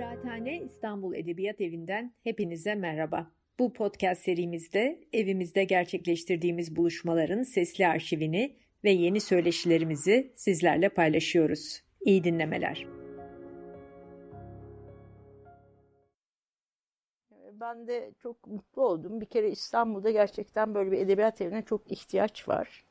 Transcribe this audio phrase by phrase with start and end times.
[0.00, 3.30] Kıraathane İstanbul Edebiyat Evi'nden hepinize merhaba.
[3.58, 11.82] Bu podcast serimizde evimizde gerçekleştirdiğimiz buluşmaların sesli arşivini ve yeni söyleşilerimizi sizlerle paylaşıyoruz.
[12.00, 12.86] İyi dinlemeler.
[17.60, 19.20] Ben de çok mutlu oldum.
[19.20, 22.84] Bir kere İstanbul'da gerçekten böyle bir edebiyat evine çok ihtiyaç var.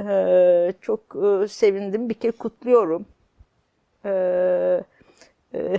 [0.00, 2.08] Ee, çok e, sevindim.
[2.08, 3.06] Bir kere kutluyorum.
[4.04, 4.80] Ee,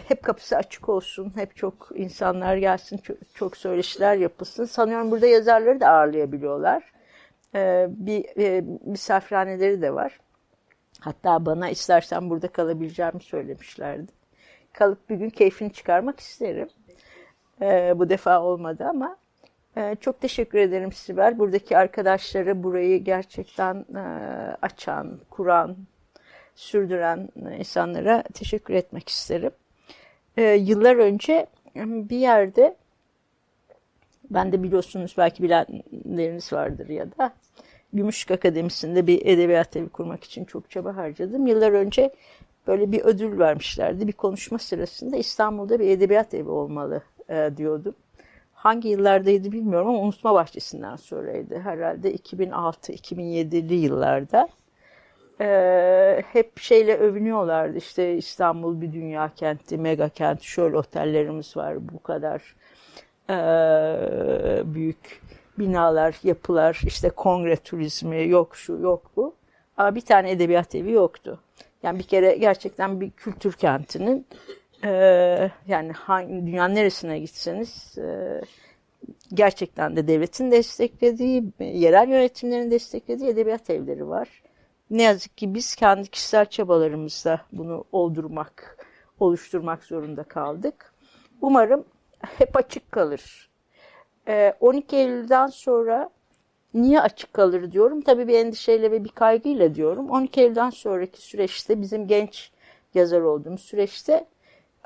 [0.08, 1.34] hep kapısı açık olsun.
[1.36, 2.98] Hep çok insanlar gelsin.
[2.98, 4.66] Çok, çok söyleşiler yapılsın.
[4.66, 6.84] Sanıyorum burada yazarları da ağırlayabiliyorlar.
[7.56, 10.20] Ee, bir e, misafirhaneleri de var.
[11.00, 14.12] Hatta bana istersen burada kalabileceğimi söylemişlerdi.
[14.74, 16.70] Kalıp bir gün keyfini çıkarmak isterim.
[17.62, 19.18] Ee, bu defa olmadı ama
[19.78, 21.40] e, çok teşekkür ederim Sibel.
[21.40, 24.02] Buradaki arkadaşları burayı gerçekten e,
[24.62, 25.78] açan, kuran,
[26.56, 29.52] sürdüren insanlara teşekkür etmek isterim.
[30.38, 32.76] E, yıllar önce bir yerde
[34.30, 37.34] ben de biliyorsunuz belki bilenleriniz vardır ya da
[37.94, 41.48] Gümüşlük Akademisi'nde bir edebiyat evi kurmak için çok çaba harcadım.
[41.48, 42.14] Yıllar önce
[42.68, 44.08] böyle bir ödül vermişlerdi.
[44.08, 47.96] Bir konuşma sırasında İstanbul'da bir edebiyat evi olmalı e, diyordum.
[48.54, 51.60] Hangi yıllardaydı bilmiyorum ama unutma bahçesinden sonraydı.
[51.60, 54.50] Herhalde 2006-2007'li yıllarda.
[55.42, 62.04] E, hep şeyle övünüyorlardı işte İstanbul bir dünya kenti, mega kent, şöyle otellerimiz var bu
[62.04, 62.56] kadar
[63.30, 63.36] e,
[64.74, 65.22] büyük
[65.60, 69.36] binalar, yapılar, işte kongre turizmi yok şu yok bu.
[69.78, 71.40] Ama bir tane edebiyat evi yoktu.
[71.84, 74.28] Yani bir kere gerçekten bir kültür kentinin
[74.84, 74.90] e,
[75.68, 78.42] yani hangi, dünyanın neresine gitseniz e,
[79.34, 84.28] gerçekten de devletin desteklediği, yerel yönetimlerin desteklediği edebiyat evleri var.
[84.90, 88.86] Ne yazık ki biz kendi kişisel çabalarımızla bunu oldurmak,
[89.20, 90.94] oluşturmak zorunda kaldık.
[91.42, 91.86] Umarım
[92.20, 93.50] hep açık kalır.
[94.60, 96.10] 12 Eylül'den sonra
[96.74, 98.02] niye açık kalır diyorum.
[98.02, 100.10] Tabii bir endişeyle ve bir kaygıyla diyorum.
[100.10, 102.52] 12 Eylül'den sonraki süreçte bizim genç
[102.94, 104.26] yazar olduğumuz süreçte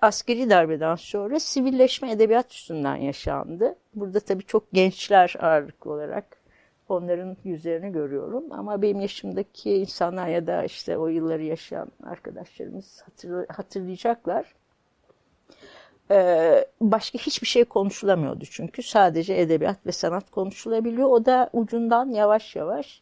[0.01, 3.75] askeri darbeden sonra sivilleşme edebiyat üstünden yaşandı.
[3.95, 6.40] Burada tabii çok gençler ağırlıklı olarak
[6.91, 8.43] onların yüzlerini görüyorum.
[8.51, 13.03] Ama benim yaşımdaki insanlar ya da işte o yılları yaşayan arkadaşlarımız
[13.49, 14.55] hatırlayacaklar.
[16.11, 18.83] Ee, başka hiçbir şey konuşulamıyordu çünkü.
[18.83, 21.09] Sadece edebiyat ve sanat konuşulabiliyor.
[21.09, 23.01] O da ucundan yavaş yavaş.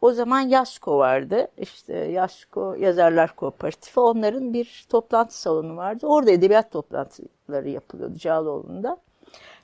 [0.00, 1.48] O zaman YASKO vardı.
[1.58, 4.00] İşte YASKO Yazarlar Kooperatifi.
[4.00, 6.06] Onların bir toplantı salonu vardı.
[6.06, 8.96] Orada edebiyat toplantıları yapılıyordu Cağaloğlu'nda.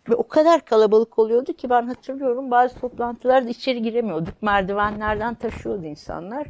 [0.08, 4.42] Ve o kadar kalabalık oluyordu ki ben hatırlıyorum bazı toplantılarda içeri giremiyorduk.
[4.42, 6.46] Merdivenlerden taşıyordu insanlar.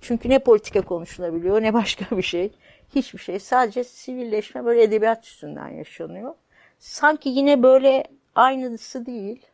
[0.00, 2.52] Çünkü ne politika konuşulabiliyor ne başka bir şey.
[2.94, 3.38] Hiçbir şey.
[3.38, 6.34] Sadece sivilleşme böyle edebiyat üstünden yaşanıyor.
[6.78, 9.46] Sanki yine böyle aynısı değil.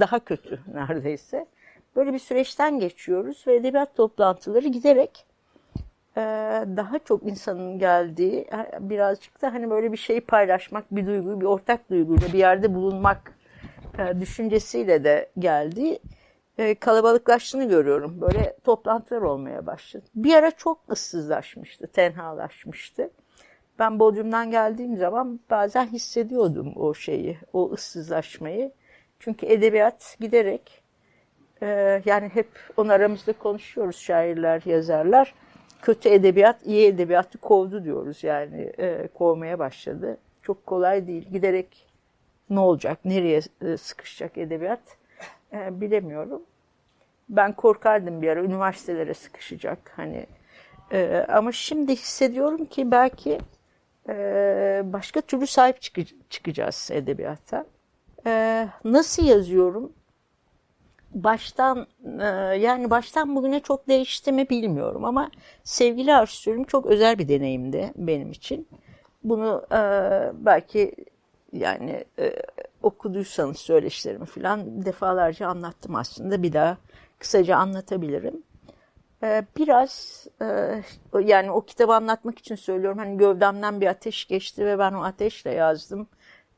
[0.00, 1.46] Daha kötü neredeyse.
[1.96, 5.26] Böyle bir süreçten geçiyoruz ve edebiyat toplantıları giderek
[6.76, 11.46] daha çok insanın geldiği e, birazcık da hani böyle bir şeyi paylaşmak, bir duyguyu, bir
[11.46, 13.32] ortak duyguyla bir yerde bulunmak
[13.98, 16.00] e, düşüncesiyle de geldiği
[16.80, 18.20] kalabalıklaştığını görüyorum.
[18.20, 20.04] Böyle toplantılar olmaya başladı.
[20.14, 23.10] Bir ara çok ıssızlaşmıştı, tenhalaşmıştı.
[23.78, 28.72] Ben Bodrum'dan geldiğim zaman bazen hissediyordum o şeyi, o ıssızlaşmayı.
[29.18, 30.82] Çünkü edebiyat giderek,
[32.04, 35.34] yani hep onu aramızda konuşuyoruz şairler, yazarlar
[35.86, 40.18] kötü edebiyat iyi edebiyatı kovdu diyoruz yani e, kovmaya başladı.
[40.42, 41.28] Çok kolay değil.
[41.32, 41.86] Giderek
[42.50, 44.80] ne olacak, nereye e, sıkışacak edebiyat
[45.52, 46.42] e, bilemiyorum.
[47.28, 50.26] Ben korkardım bir ara üniversitelere sıkışacak hani.
[50.92, 53.38] E, ama şimdi hissediyorum ki belki
[54.08, 54.14] e,
[54.84, 55.98] başka türlü sahip çık
[56.30, 57.66] çıkacağız edebiyata.
[58.26, 59.92] E, nasıl yazıyorum?
[61.24, 61.86] Baştan
[62.20, 62.24] e,
[62.58, 65.30] yani baştan bugüne çok değişti mi bilmiyorum ama
[65.64, 68.68] sevgili Arşivim çok özel bir deneyimdi benim için.
[69.24, 69.80] Bunu e,
[70.34, 70.94] belki
[71.52, 72.32] yani e,
[72.82, 76.42] okuduysanız söyleşilerimi falan defalarca anlattım aslında.
[76.42, 76.76] Bir daha
[77.18, 78.42] kısaca anlatabilirim.
[79.56, 80.26] Biraz
[81.24, 82.98] yani o kitabı anlatmak için söylüyorum.
[82.98, 86.08] Hani gövdemden bir ateş geçti ve ben o ateşle yazdım.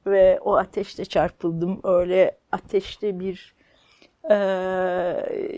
[0.07, 1.81] Ve o ateşle çarpıldım.
[1.85, 3.55] Öyle ateşli bir
[4.31, 4.37] e,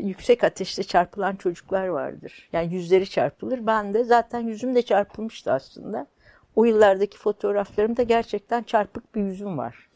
[0.03, 2.49] yüksek ateşte çarpılan çocuklar vardır.
[2.53, 3.67] Yani yüzleri çarpılır.
[3.67, 6.07] Ben de zaten yüzüm de çarpılmıştı aslında.
[6.57, 9.89] O yıllardaki fotoğraflarımda gerçekten çarpık bir yüzüm var.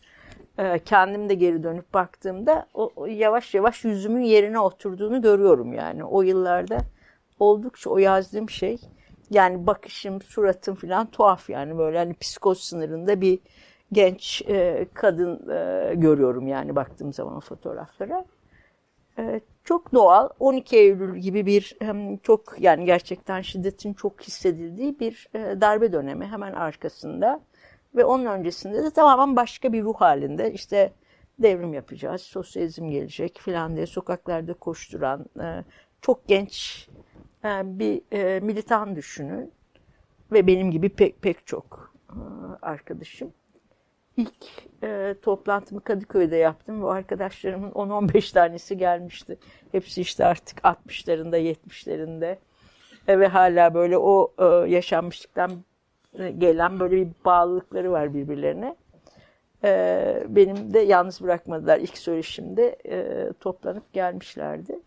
[0.58, 6.04] E, kendim de geri dönüp baktığımda o, o yavaş yavaş yüzümün yerine oturduğunu görüyorum yani.
[6.04, 6.78] O yıllarda
[7.38, 8.78] oldukça o yazdığım şey
[9.30, 13.38] Yani bakışım, suratım falan tuhaf yani böyle hani psikoz sınırında bir
[13.92, 18.24] genç e, kadın e, görüyorum yani baktığım zaman o fotoğraflara.
[19.18, 21.76] E, çok doğal 12 Eylül gibi bir
[22.22, 27.40] çok yani gerçekten şiddetin çok hissedildiği bir e, darbe dönemi hemen arkasında
[27.94, 30.92] ve onun öncesinde de tamamen başka bir ruh halinde işte
[31.38, 35.64] devrim yapacağız, sosyalizm gelecek filan diye sokaklarda koşturan e,
[36.00, 36.88] çok genç
[37.44, 38.02] e, bir
[38.40, 39.52] militan düşünün
[40.32, 41.94] ve benim gibi pek pek çok
[42.62, 43.32] arkadaşım.
[44.16, 44.34] İlk
[44.82, 49.38] e, toplantımı Kadıköy'de yaptım ve arkadaşlarımın 10-15 tanesi gelmişti.
[49.72, 52.36] Hepsi işte artık 60'larında, 70'lerinde
[53.08, 55.52] e, ve hala böyle o e, yaşanmışlıktan
[56.38, 58.76] gelen böyle bir bağlılıkları var birbirlerine.
[59.64, 61.78] E, benim de yalnız bırakmadılar.
[61.78, 64.78] İlk söyleşimde e, toplanıp gelmişlerdi.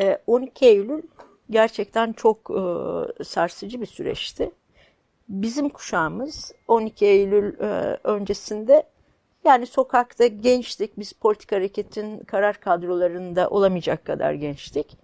[0.00, 1.02] E, 12 Eylül
[1.50, 4.50] gerçekten çok e, sarsıcı bir süreçti
[5.28, 8.82] bizim kuşağımız 12 Eylül e, öncesinde
[9.44, 10.98] yani sokakta gençtik.
[10.98, 14.98] Biz politik hareketin karar kadrolarında olamayacak kadar gençtik.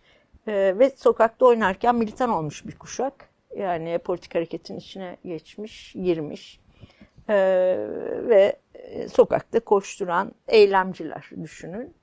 [0.46, 3.28] E, ve sokakta oynarken militan olmuş bir kuşak.
[3.56, 6.60] Yani politik hareketin içine geçmiş, girmiş.
[7.28, 7.34] E,
[8.28, 8.56] ve
[9.12, 11.94] sokakta koşturan eylemciler düşünün.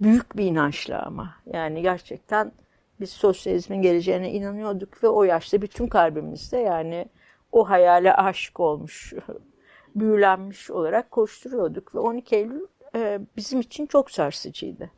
[0.00, 1.34] Büyük bir inançla ama.
[1.52, 2.52] Yani gerçekten
[3.00, 7.06] biz sosyalizmin geleceğine inanıyorduk ve o yaşta bütün kalbimizde yani
[7.56, 9.14] o hayale aşık olmuş,
[9.94, 11.94] büyülenmiş olarak koşturuyorduk.
[11.94, 14.90] Ve 12 Eylül e, bizim için çok sarsıcıydı.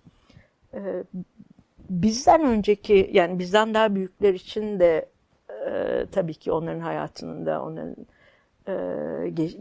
[0.74, 1.04] E,
[1.90, 5.08] bizden önceki, yani bizden daha büyükler için de
[5.66, 7.96] e, tabii ki onların hayatının da, onların
[8.68, 8.74] e,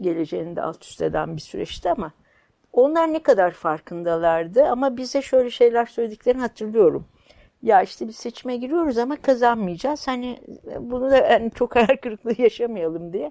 [0.00, 2.12] geleceğini de alt üst eden bir süreçti ama
[2.72, 7.06] onlar ne kadar farkındalardı ama bize şöyle şeyler söylediklerini hatırlıyorum
[7.62, 10.08] ya işte bir seçime giriyoruz ama kazanmayacağız.
[10.08, 10.40] Hani
[10.80, 13.30] bunu da yani çok hayal kırıklığı yaşamayalım diye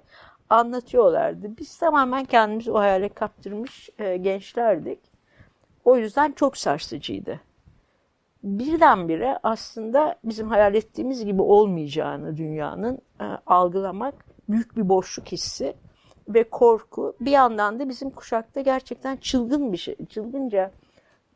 [0.50, 1.58] anlatıyorlardı.
[1.58, 5.00] Biz tamamen kendimizi o hayale kaptırmış e, gençlerdik.
[5.86, 7.40] O yüzden çok sarsıcıydı.
[8.44, 14.14] Birdenbire aslında bizim hayal ettiğimiz gibi olmayacağını dünyanın e, algılamak
[14.50, 15.74] büyük bir boşluk hissi
[16.30, 17.16] ve korku.
[17.22, 20.72] Bir yandan da bizim kuşakta gerçekten çılgın bir şey, çılgınca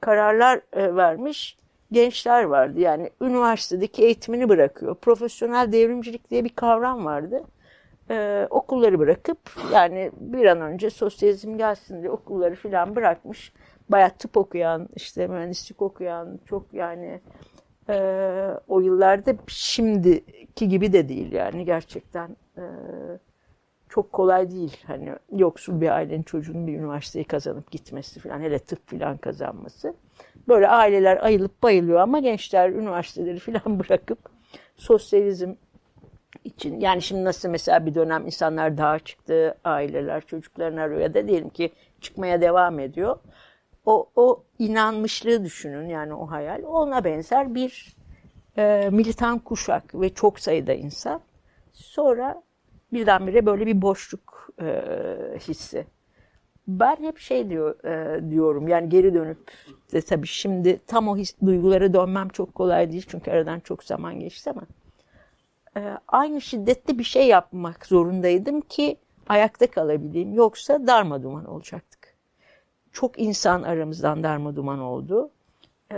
[0.01, 1.57] kararlar e, vermiş
[1.91, 2.79] gençler vardı.
[2.79, 4.95] Yani üniversitedeki eğitimini bırakıyor.
[4.95, 7.43] Profesyonel devrimcilik diye bir kavram vardı.
[8.09, 9.37] Ee, okulları bırakıp
[9.73, 13.53] yani bir an önce sosyalizm gelsin diye okulları filan bırakmış.
[13.89, 17.21] Bayağı tıp okuyan, işte mühendislik okuyan, çok yani
[17.89, 17.95] e,
[18.67, 22.63] o yıllarda şimdiki gibi de değil yani gerçekten e,
[23.89, 24.77] çok kolay değil.
[24.87, 29.93] Hani yoksul bir ailenin çocuğunun bir üniversiteyi kazanıp gitmesi falan hele tıp filan kazanması.
[30.47, 34.19] Böyle aileler ayılıp bayılıyor ama gençler üniversiteleri falan bırakıp
[34.75, 35.53] sosyalizm
[36.43, 41.27] için yani şimdi nasıl mesela bir dönem insanlar daha çıktı, aileler çocuklarını arıyor ya da
[41.27, 41.71] diyelim ki
[42.01, 43.19] çıkmaya devam ediyor.
[43.85, 46.63] O, o inanmışlığı düşünün yani o hayal.
[46.63, 47.95] Ona benzer bir
[48.57, 51.21] e, militan kuşak ve çok sayıda insan.
[51.73, 52.43] Sonra
[52.93, 54.83] birdenbire böyle bir boşluk e,
[55.39, 55.85] hissi.
[56.67, 59.51] Ben hep şey diyor e, diyorum yani geri dönüp
[59.93, 64.19] de tabii şimdi tam o his, duygulara dönmem çok kolay değil çünkü aradan çok zaman
[64.19, 64.61] geçti ama
[65.77, 68.97] e, aynı şiddette bir şey yapmak zorundaydım ki
[69.29, 72.13] ayakta kalabileyim yoksa darma duman olacaktık.
[72.91, 75.29] Çok insan aramızdan darma duman oldu.
[75.91, 75.95] E,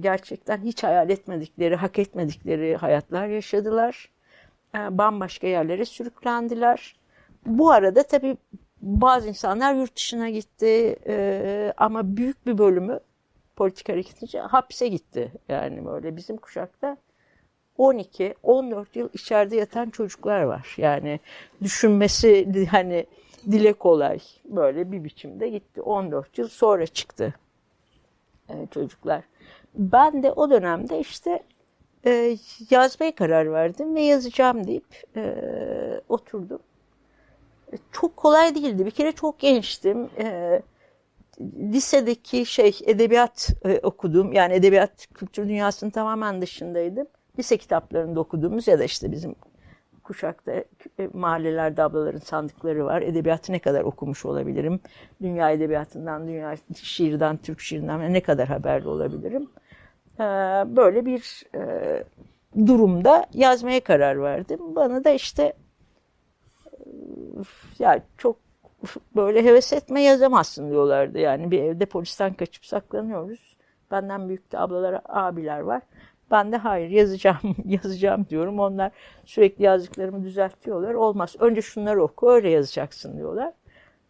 [0.00, 4.10] gerçekten hiç hayal etmedikleri, hak etmedikleri hayatlar yaşadılar.
[4.74, 6.96] E, bambaşka yerlere sürüklendiler.
[7.46, 8.36] Bu arada tabii
[8.80, 13.00] bazı insanlar yurt dışına gitti e, ama büyük bir bölümü
[13.56, 15.32] politik hareketince hapse gitti.
[15.48, 16.96] Yani böyle bizim kuşakta
[17.78, 20.74] 12-14 yıl içeride yatan çocuklar var.
[20.76, 21.20] Yani
[21.62, 23.06] düşünmesi hani
[23.50, 25.82] dile kolay böyle bir biçimde gitti.
[25.82, 27.34] 14 yıl sonra çıktı
[28.48, 29.22] e, çocuklar.
[29.74, 31.42] Ben de o dönemde işte
[32.06, 32.36] e,
[32.70, 35.34] yazmaya karar verdim ve yazacağım deyip e,
[36.08, 36.60] oturdum
[37.92, 38.86] çok kolay değildi.
[38.86, 40.08] Bir kere çok gençtim.
[40.18, 40.60] E,
[41.72, 44.32] lisedeki şey edebiyat e, okudum.
[44.32, 47.06] Yani edebiyat kültür dünyasının tamamen dışındaydım.
[47.38, 49.34] Lise kitaplarında okuduğumuz ya da işte bizim
[50.02, 50.64] kuşakta e,
[51.12, 53.02] mahallelerde ablaların sandıkları var.
[53.02, 54.80] Edebiyatı ne kadar okumuş olabilirim?
[55.22, 59.50] Dünya edebiyatından, dünya şiirden, Türk şiirinden ne kadar haberli olabilirim?
[60.18, 60.22] E,
[60.76, 62.04] böyle bir e,
[62.66, 64.76] durumda yazmaya karar verdim.
[64.76, 65.52] Bana da işte
[67.78, 68.36] ya çok
[69.16, 71.18] böyle heves etme yazamazsın diyorlardı.
[71.18, 73.56] Yani bir evde polisten kaçıp saklanıyoruz.
[73.90, 75.82] Benden büyük de ablalar, abiler var.
[76.30, 78.60] Ben de hayır yazacağım, yazacağım diyorum.
[78.60, 78.90] Onlar
[79.24, 80.94] sürekli yazdıklarımı düzeltiyorlar.
[80.94, 81.36] Olmaz.
[81.38, 83.52] Önce şunları oku, öyle yazacaksın diyorlar.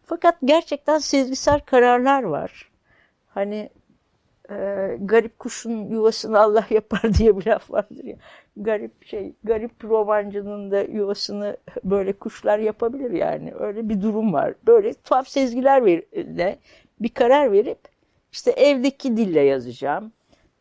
[0.03, 2.71] Fakat gerçekten sezgisel kararlar var.
[3.27, 3.69] Hani
[4.49, 8.15] e, garip kuşun yuvasını Allah yapar diye bir laf vardır ya.
[8.57, 13.53] Garip şey, garip romancının da yuvasını böyle kuşlar yapabilir yani.
[13.59, 14.53] Öyle bir durum var.
[14.67, 16.59] Böyle tuhaf sezgilerle
[16.99, 17.79] bir karar verip
[18.31, 20.11] işte evdeki dille yazacağım.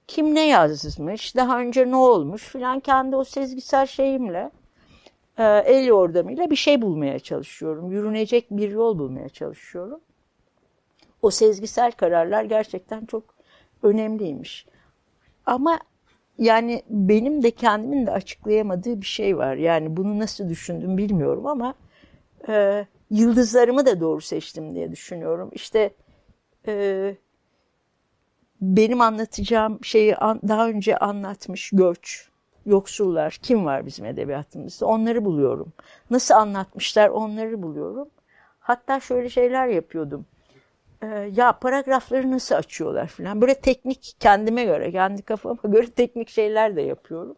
[0.06, 4.50] Kim ne yazmış, daha önce ne olmuş filan kendi o sezgisel şeyimle
[5.38, 7.92] e, el yordamıyla bir şey bulmaya çalışıyorum.
[7.92, 10.00] Yürünecek bir yol bulmaya çalışıyorum.
[11.22, 13.37] O sezgisel kararlar gerçekten çok
[13.82, 14.66] önemliymiş.
[15.46, 15.78] Ama
[16.38, 19.56] yani benim de kendimin de açıklayamadığı bir şey var.
[19.56, 21.74] Yani bunu nasıl düşündüm bilmiyorum ama
[22.48, 25.50] e, yıldızlarımı da doğru seçtim diye düşünüyorum.
[25.52, 25.90] İşte
[26.66, 27.16] e,
[28.60, 32.28] benim anlatacağım şeyi an, daha önce anlatmış göç,
[32.66, 35.72] yoksullar kim var bizim edebiyatımızda onları buluyorum.
[36.10, 38.08] Nasıl anlatmışlar onları buluyorum.
[38.58, 40.26] Hatta şöyle şeyler yapıyordum.
[41.02, 43.40] Ee, ya paragrafları nasıl açıyorlar falan.
[43.40, 47.36] Böyle teknik kendime göre, kendi kafama göre teknik şeyler de yapıyorum.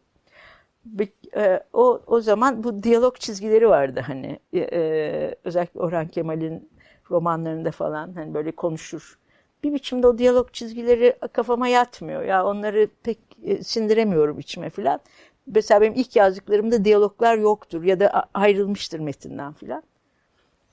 [1.36, 4.38] E, o, o zaman bu diyalog çizgileri vardı hani.
[4.54, 6.70] E, özellikle Orhan Kemal'in
[7.10, 9.18] romanlarında falan hani böyle konuşur.
[9.64, 12.22] Bir biçimde o diyalog çizgileri kafama yatmıyor.
[12.22, 15.00] Ya onları pek e, sindiremiyorum içime falan.
[15.46, 19.82] Mesela benim ilk yazdıklarımda diyaloglar yoktur ya da ayrılmıştır metinden filan.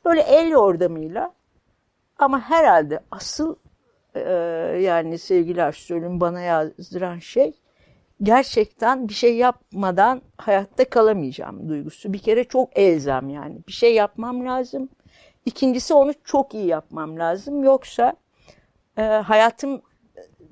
[0.06, 1.34] Böyle el yordamıyla
[2.20, 3.56] ama herhalde asıl
[4.16, 4.20] e,
[4.82, 7.54] yani sevgili Arşsöl'ün bana yazdıran şey
[8.24, 12.14] gerçekten bir şey yapmadan hayatta kalamayacağım duygusu.
[12.14, 13.58] Bir kere çok elzem yani.
[13.68, 14.90] Bir şey yapmam lazım.
[15.46, 17.64] İkincisi onu çok iyi yapmam lazım.
[17.64, 18.14] Yoksa
[18.98, 19.82] e, hayatım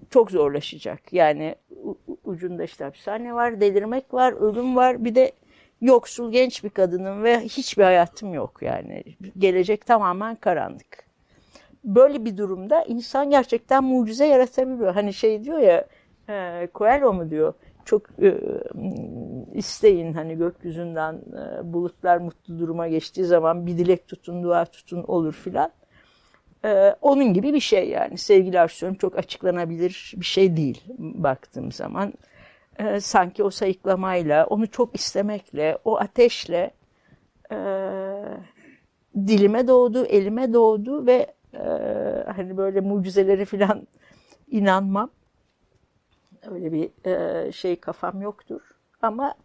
[0.10, 1.14] çok zorlaşacak.
[1.14, 1.56] Yani
[2.24, 5.06] ucunda işte hapishane var, delirmek var, ölüm var.
[5.06, 5.32] Bir de
[5.82, 9.04] yoksul genç bir kadının ve hiçbir hayatım yok yani.
[9.38, 11.05] Gelecek tamamen karanlık.
[11.86, 14.94] Böyle bir durumda insan gerçekten mucize yaratabiliyor.
[14.94, 15.88] Hani şey diyor ya,
[16.30, 17.54] e, Coelho mu diyor,
[17.86, 18.38] çok e,
[19.54, 25.34] isteyin hani gökyüzünden e, bulutlar mutlu duruma geçtiği zaman bir dilek tutun, dua tutun olur
[25.34, 25.72] filan.
[26.66, 28.18] E, onun gibi bir şey yani.
[28.18, 32.14] Sevgili Arşiyorum çok açıklanabilir bir şey değil baktığım zaman.
[32.80, 36.72] E, sanki o sayıklamayla, onu çok istemekle, o ateşle
[37.52, 37.58] e,
[39.16, 41.68] dilime doğdu, elime doğdu ve e,
[42.36, 43.88] hani böyle mucizeleri filan
[44.48, 45.10] inanmam.
[46.52, 48.62] Öyle bir e, şey kafam yoktur.
[49.02, 49.36] Ama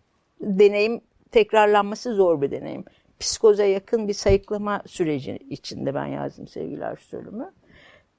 [0.40, 1.00] deneyim
[1.30, 2.84] tekrarlanması zor bir deneyim.
[3.20, 7.52] Psikoza yakın bir sayıklama süreci içinde ben yazdım sevgili Arşsölüm'ü.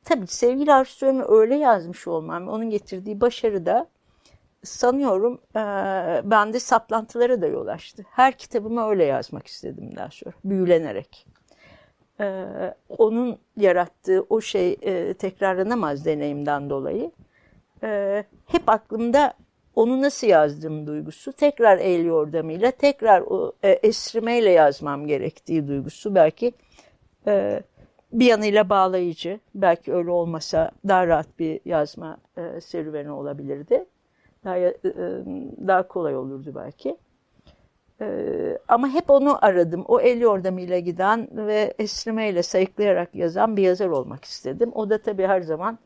[0.03, 3.87] Tabii sevgili Arşsölüm'ü öyle yazmış olmam, onun getirdiği başarı da
[4.63, 5.61] sanıyorum e,
[6.31, 8.05] bende saplantılara da yol açtı.
[8.09, 11.27] Her kitabımı öyle yazmak istedim daha sonra, büyülenerek.
[12.21, 12.45] E,
[12.97, 17.11] onun yarattığı o şey e, tekrarlanamaz deneyimden dolayı
[17.83, 19.33] e, hep aklımda
[19.75, 26.51] onu nasıl yazdım duygusu, tekrar el yordamıyla, tekrar o e, esrimeyle yazmam gerektiği duygusu belki
[27.27, 27.63] e,
[28.13, 33.85] bir yanıyla bağlayıcı, belki öyle olmasa daha rahat bir yazma e, serüveni olabilirdi.
[34.43, 34.73] Daha, e,
[35.67, 36.97] daha kolay olurdu belki.
[38.01, 38.07] E,
[38.67, 39.85] ama hep onu aradım.
[39.87, 44.71] O el yordamıyla giden ve esrimeyle sayıklayarak yazan bir yazar olmak istedim.
[44.75, 45.79] O da tabii her zaman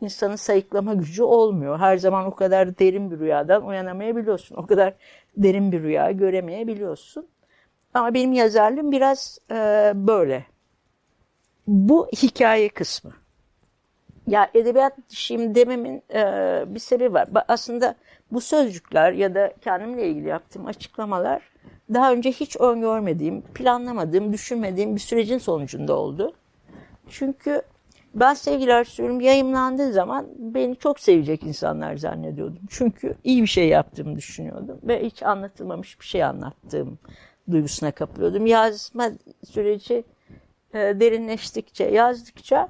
[0.00, 1.78] insanın sayıklama gücü olmuyor.
[1.78, 4.56] Her zaman o kadar derin bir rüyadan uyanamayabiliyorsun.
[4.56, 4.94] O kadar
[5.36, 7.26] derin bir rüya göremeyebiliyorsun.
[7.94, 9.54] Ama benim yazarlığım biraz e,
[9.94, 10.46] böyle.
[11.66, 13.12] Bu hikaye kısmı.
[14.26, 16.22] Ya edebiyat dışıyım dememin e,
[16.66, 17.28] bir sebebi var.
[17.48, 17.94] Aslında
[18.34, 21.42] bu sözcükler ya da kendimle ilgili yaptığım açıklamalar
[21.94, 26.32] daha önce hiç öngörmediğim, planlamadığım, düşünmediğim bir sürecin sonucunda oldu.
[27.08, 27.62] Çünkü
[28.14, 32.62] ben sevgili Arşivim yayımlandığı zaman beni çok sevecek insanlar zannediyordum.
[32.70, 36.98] Çünkü iyi bir şey yaptığımı düşünüyordum ve hiç anlatılmamış bir şey anlattığım
[37.50, 38.46] duygusuna kapılıyordum.
[38.46, 39.10] Yazma
[39.50, 40.04] süreci
[40.74, 42.68] e, derinleştikçe, yazdıkça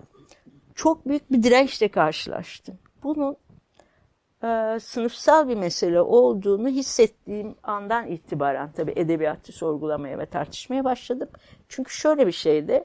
[0.74, 2.78] çok büyük bir dirençle karşılaştım.
[3.02, 3.36] Bunun
[4.44, 11.28] e, sınıfsal bir mesele olduğunu hissettiğim andan itibaren tabii edebiyatı sorgulamaya ve tartışmaya başladım.
[11.68, 12.84] Çünkü şöyle bir şeydi,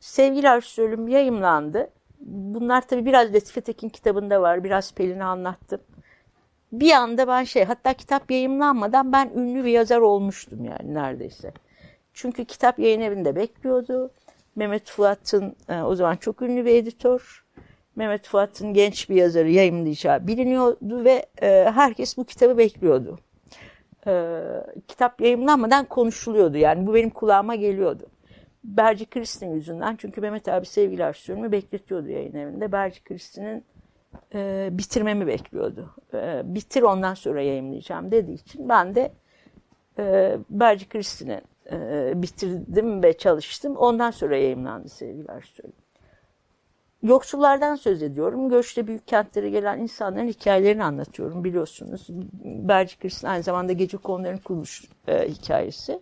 [0.00, 1.90] Sevgili Arşivölüm yayımlandı.
[2.20, 4.64] Bunlar tabii biraz Latife Tekin kitabında var.
[4.64, 5.80] Biraz Pelin'e anlattım.
[6.72, 11.52] Bir anda ben şey hatta kitap yayımlanmadan ben ünlü bir yazar olmuştum yani neredeyse.
[12.14, 14.10] Çünkü kitap yayın evinde bekliyordu.
[14.56, 17.45] Mehmet Fuat'ın e, o zaman çok ünlü bir editör.
[17.96, 23.18] Mehmet Fuat'ın genç bir yazarı yayımlayacağı biliniyordu ve e, herkes bu kitabı bekliyordu.
[24.06, 24.42] E,
[24.88, 28.06] kitap yayımlanmadan konuşuluyordu yani bu benim kulağıma geliyordu.
[28.64, 32.72] Berci Kristin yüzünden çünkü Mehmet abi sevgiler sürümü bekletiyordu yayın evinde.
[32.72, 33.64] Berci Kristin'in
[34.34, 35.94] e, bitirmemi bekliyordu.
[36.14, 39.12] E, bitir ondan sonra yayınlayacağım dediği için ben de
[39.98, 41.40] e, Berci Kristin'i
[41.72, 43.76] e, bitirdim ve çalıştım.
[43.76, 45.85] Ondan sonra yayınlandı sevgiler sürümü.
[47.02, 48.48] Yoksullardan söz ediyorum.
[48.48, 52.06] Göçte büyük kentlere gelen insanların hikayelerini anlatıyorum biliyorsunuz.
[52.44, 56.00] Berci Kristin aynı zamanda gece konuların kuruluş e, hikayesi.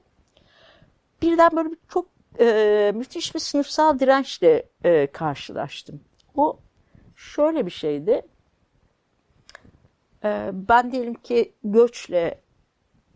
[1.23, 2.07] Birden böyle bir çok
[2.41, 6.01] e, müthiş bir sınıfsal dirençle e, karşılaştım.
[6.37, 6.59] O
[7.17, 8.23] şöyle bir şeydi.
[10.25, 12.41] E, ben diyelim ki göçle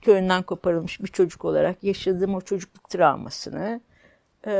[0.00, 3.80] köyünden koparılmış bir çocuk olarak yaşadığım o çocukluk travmasını
[4.47, 4.52] e,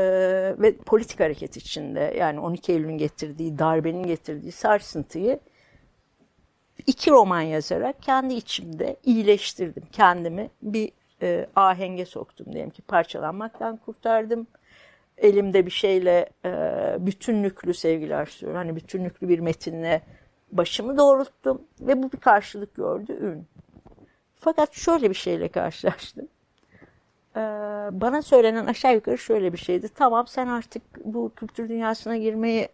[0.59, 5.39] ve politik hareket içinde yani 12 Eylül'ün getirdiği, darbenin getirdiği sarsıntıyı
[6.87, 9.83] iki roman yazarak kendi içimde iyileştirdim.
[9.91, 14.47] Kendimi bir e, ahenge soktum diyelim ki parçalanmaktan kurtardım.
[15.17, 16.51] Elimde bir şeyle e,
[16.99, 18.57] bütünlüklü sevgiler sürüyorum.
[18.57, 20.01] Hani bütünlüklü bir metinle
[20.51, 23.47] başımı doğrulttum ve bu bir karşılık gördü ün.
[24.35, 26.27] Fakat şöyle bir şeyle karşılaştım.
[27.39, 27.41] Ee,
[28.01, 29.89] bana söylenen aşağı yukarı şöyle bir şeydi.
[29.95, 32.69] Tamam sen artık bu kültür dünyasına girmeyi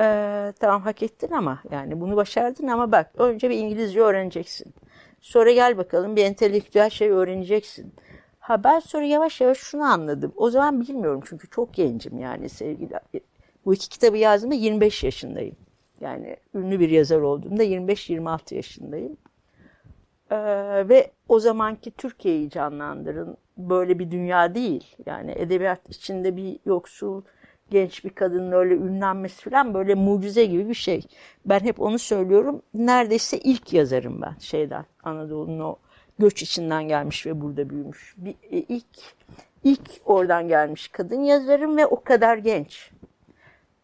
[0.00, 4.74] e, tamam hak ettin ama yani bunu başardın ama bak önce bir İngilizce öğreneceksin.
[5.20, 7.94] Sonra gel bakalım bir entelektüel şey öğreneceksin.
[8.40, 10.32] Ha ben sonra yavaş yavaş şunu anladım.
[10.36, 12.94] O zaman bilmiyorum çünkü çok gencim yani sevgili.
[13.64, 15.56] Bu iki kitabı yazdığımda 25 yaşındayım.
[16.00, 19.16] Yani ünlü bir yazar olduğumda 25-26 yaşındayım.
[20.30, 20.36] Ee,
[20.88, 23.36] ve o zamanki Türkiye'yi canlandırın.
[23.58, 24.96] Böyle bir dünya değil.
[25.06, 27.22] Yani edebiyat içinde bir yoksul
[27.70, 31.02] genç bir kadının öyle ünlenmesi falan böyle mucize gibi bir şey.
[31.46, 32.62] Ben hep onu söylüyorum.
[32.74, 34.84] Neredeyse ilk yazarım ben şeyden.
[35.02, 35.76] Anadolu'nun o
[36.18, 38.14] göç içinden gelmiş ve burada büyümüş.
[38.16, 38.86] Bir, e, ilk
[39.64, 42.90] ilk oradan gelmiş kadın yazarım ve o kadar genç.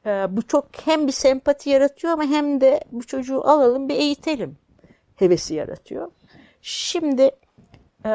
[0.07, 4.57] Ee, bu çok hem bir sempati yaratıyor ama hem de bu çocuğu alalım bir eğitelim
[5.17, 6.11] hevesi yaratıyor.
[6.63, 7.31] Şimdi
[8.05, 8.11] e,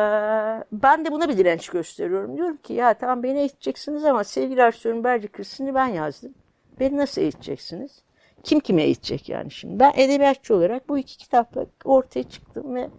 [0.72, 2.38] ben de buna bir direnç gösteriyorum.
[2.38, 6.34] Diyorum ki ya tamam beni eğiteceksiniz ama sevgili Ersoy'un Berce Kırsı'nı ben yazdım.
[6.80, 8.04] Beni nasıl eğiteceksiniz?
[8.44, 9.80] Kim kime eğitecek yani şimdi?
[9.80, 12.90] Ben edebiyatçı olarak bu iki kitapla ortaya çıktım ve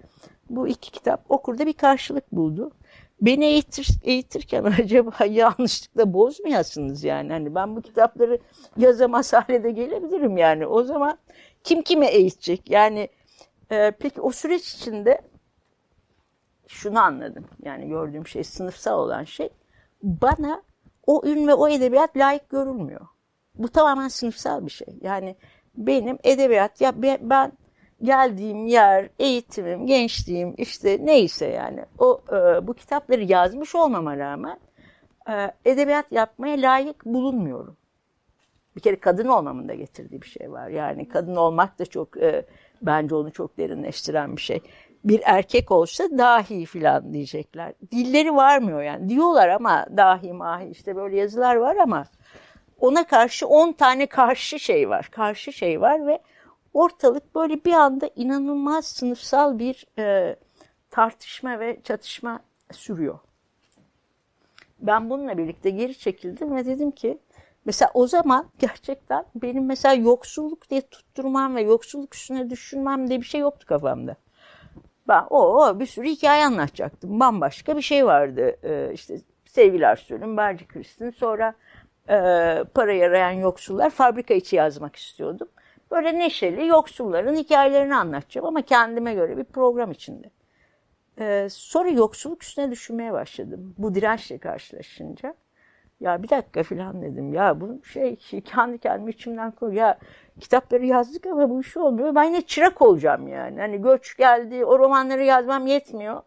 [0.51, 2.70] bu iki kitap okurda bir karşılık buldu.
[3.20, 7.33] Beni eğitir, eğitirken acaba yanlışlıkla bozmayasınız yani.
[7.33, 8.38] Hani ben bu kitapları
[8.77, 10.66] yazamaz hale de gelebilirim yani.
[10.66, 11.18] O zaman
[11.64, 12.70] kim kime eğitecek?
[12.70, 13.09] Yani
[13.70, 15.20] e, peki o süreç içinde
[16.68, 17.44] şunu anladım.
[17.62, 19.48] Yani gördüğüm şey sınıfsal olan şey.
[20.03, 20.62] Bana
[21.07, 23.07] o ün ve o edebiyat layık görülmüyor.
[23.55, 24.88] Bu tamamen sınıfsal bir şey.
[25.00, 25.37] Yani
[25.77, 27.53] benim edebiyat ya ben
[28.03, 34.59] geldiğim yer, eğitimim, gençliğim işte neyse yani o e, bu kitapları yazmış olmama rağmen
[35.31, 37.77] e, edebiyat yapmaya layık bulunmuyorum.
[38.77, 40.68] Bir kere kadın olmamın da getirdiği bir şey var.
[40.68, 42.46] Yani kadın olmak da çok e,
[42.83, 44.61] bence onu çok derinleştiren bir şey
[45.05, 47.73] bir erkek olsa dahi filan diyecekler.
[47.93, 49.09] Dilleri varmıyor yani.
[49.09, 52.05] Diyorlar ama dahi mahi işte böyle yazılar var ama
[52.81, 55.09] ona karşı 10 tane karşı şey var.
[55.11, 56.19] Karşı şey var ve
[56.75, 60.37] ortalık böyle bir anda inanılmaz sınıfsal bir e,
[60.90, 62.40] tartışma ve çatışma
[62.73, 63.19] sürüyor.
[64.79, 67.19] Ben bununla birlikte geri çekildim ve dedim ki
[67.64, 73.27] mesela o zaman gerçekten benim mesela yoksulluk diye tutturmam ve yoksulluk üstüne düşünmem diye bir
[73.27, 74.17] şey yoktu kafamda.
[75.09, 77.21] Ben o bir sürü hikaye anlatacaktım.
[77.21, 78.57] Bambaşka bir şey vardı.
[78.62, 81.11] Ee, işte sevgiler söyleyeyim, Berci Kristin.
[81.11, 81.55] Sonra
[82.09, 82.14] e,
[82.75, 85.49] para yarayan yoksullar fabrika içi yazmak istiyordum.
[85.90, 90.31] Böyle neşeli yoksulların hikayelerini anlatacağım ama kendime göre bir program içinde.
[91.19, 93.75] Ee, sonra yoksulluk üstüne düşünmeye başladım.
[93.79, 95.35] Bu dirençle karşılaşınca.
[96.05, 97.35] Ya bir dakika falan dedim.
[97.35, 99.75] Ya bu şey kendi kendime içimden koy.
[99.75, 99.99] Ya
[100.40, 102.14] kitapları yazdık ama bu iş olmuyor.
[102.14, 103.61] Ben yine çırak olacağım yani.
[103.61, 106.23] Hani göç geldi, o romanları yazmam yetmiyor.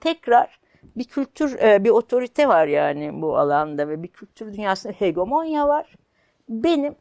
[0.00, 0.60] Tekrar
[0.96, 5.94] bir kültür, e, bir otorite var yani bu alanda ve bir kültür dünyasında hegemonya var.
[6.48, 6.94] Benim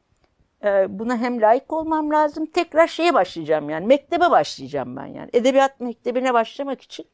[0.63, 2.45] e, buna hem layık olmam lazım.
[2.45, 3.85] Tekrar şeye başlayacağım yani.
[3.85, 5.29] Mektebe başlayacağım ben yani.
[5.33, 7.05] Edebiyat mektebine başlamak için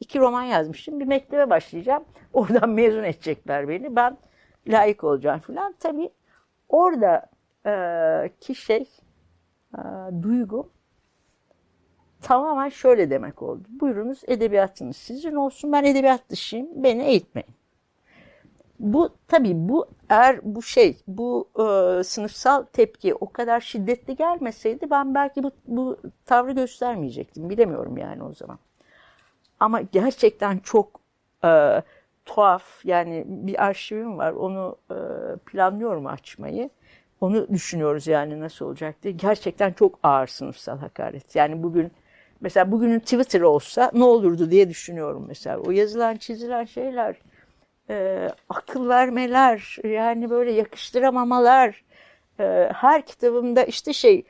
[0.00, 1.00] iki roman yazmışım.
[1.00, 2.04] Bir mektebe başlayacağım.
[2.32, 3.96] Oradan mezun edecekler beni.
[3.96, 4.16] Ben
[4.68, 5.74] layık olacağım falan.
[5.80, 6.10] Tabii
[6.68, 7.26] orada
[7.66, 8.88] e, ki şey
[9.78, 9.80] e,
[10.22, 10.68] duygu
[12.22, 13.62] tamamen şöyle demek oldu.
[13.68, 17.54] Buyurunuz edebiyatınız sizin olsun ben edebiyat dışıyım beni eğitmeyin.
[18.80, 25.14] Bu tabii bu eğer bu şey bu e, sınıfsal tepki o kadar şiddetli gelmeseydi ben
[25.14, 25.96] belki bu, bu
[26.26, 27.50] tavrı göstermeyecektim.
[27.50, 28.58] Bilemiyorum yani o zaman.
[29.60, 31.00] Ama gerçekten çok
[31.44, 31.82] e,
[32.24, 34.96] tuhaf yani bir arşivim var onu e,
[35.36, 36.70] planlıyorum açmayı.
[37.20, 39.14] Onu düşünüyoruz yani nasıl olacak diye.
[39.14, 41.36] Gerçekten çok ağır sınıfsal hakaret.
[41.36, 41.92] Yani bugün
[42.40, 45.58] mesela bugünün Twitter olsa ne olurdu diye düşünüyorum mesela.
[45.58, 47.16] O yazılan çizilen şeyler
[47.90, 51.84] e, akıl vermeler yani böyle yakıştıramamalar
[52.40, 54.24] e, her kitabımda işte şey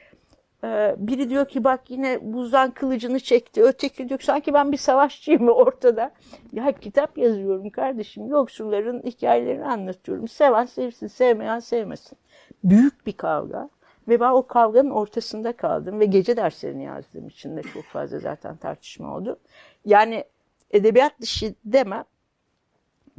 [0.98, 3.62] biri diyor ki bak yine buzdan kılıcını çekti.
[3.62, 6.10] Öteki diyor sanki ben bir savaşçıyım ortada.
[6.52, 8.26] Ya kitap yazıyorum kardeşim.
[8.26, 10.28] Yoksulların hikayelerini anlatıyorum.
[10.28, 12.18] Seven sevsin sevmeyen sevmesin.
[12.64, 13.68] Büyük bir kavga
[14.08, 18.56] ve ben o kavganın ortasında kaldım ve gece derslerini yazdığım için de çok fazla zaten
[18.56, 19.38] tartışma oldu.
[19.84, 20.24] Yani
[20.70, 22.04] edebiyat dışı demem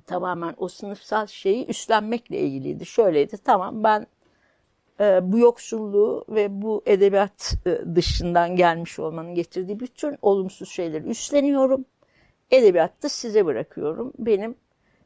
[0.08, 2.86] tamamen o sınıfsal şeyi üstlenmekle ilgiliydi.
[2.86, 4.08] Şöyleydi tamam ben
[5.00, 11.86] bu yoksulluğu ve bu edebiyat e, dışından gelmiş olmanın getirdiği bütün olumsuz şeyleri üstleniyorum.
[12.52, 14.14] Edebiyatta size bırakıyorum.
[14.20, 14.56] Benim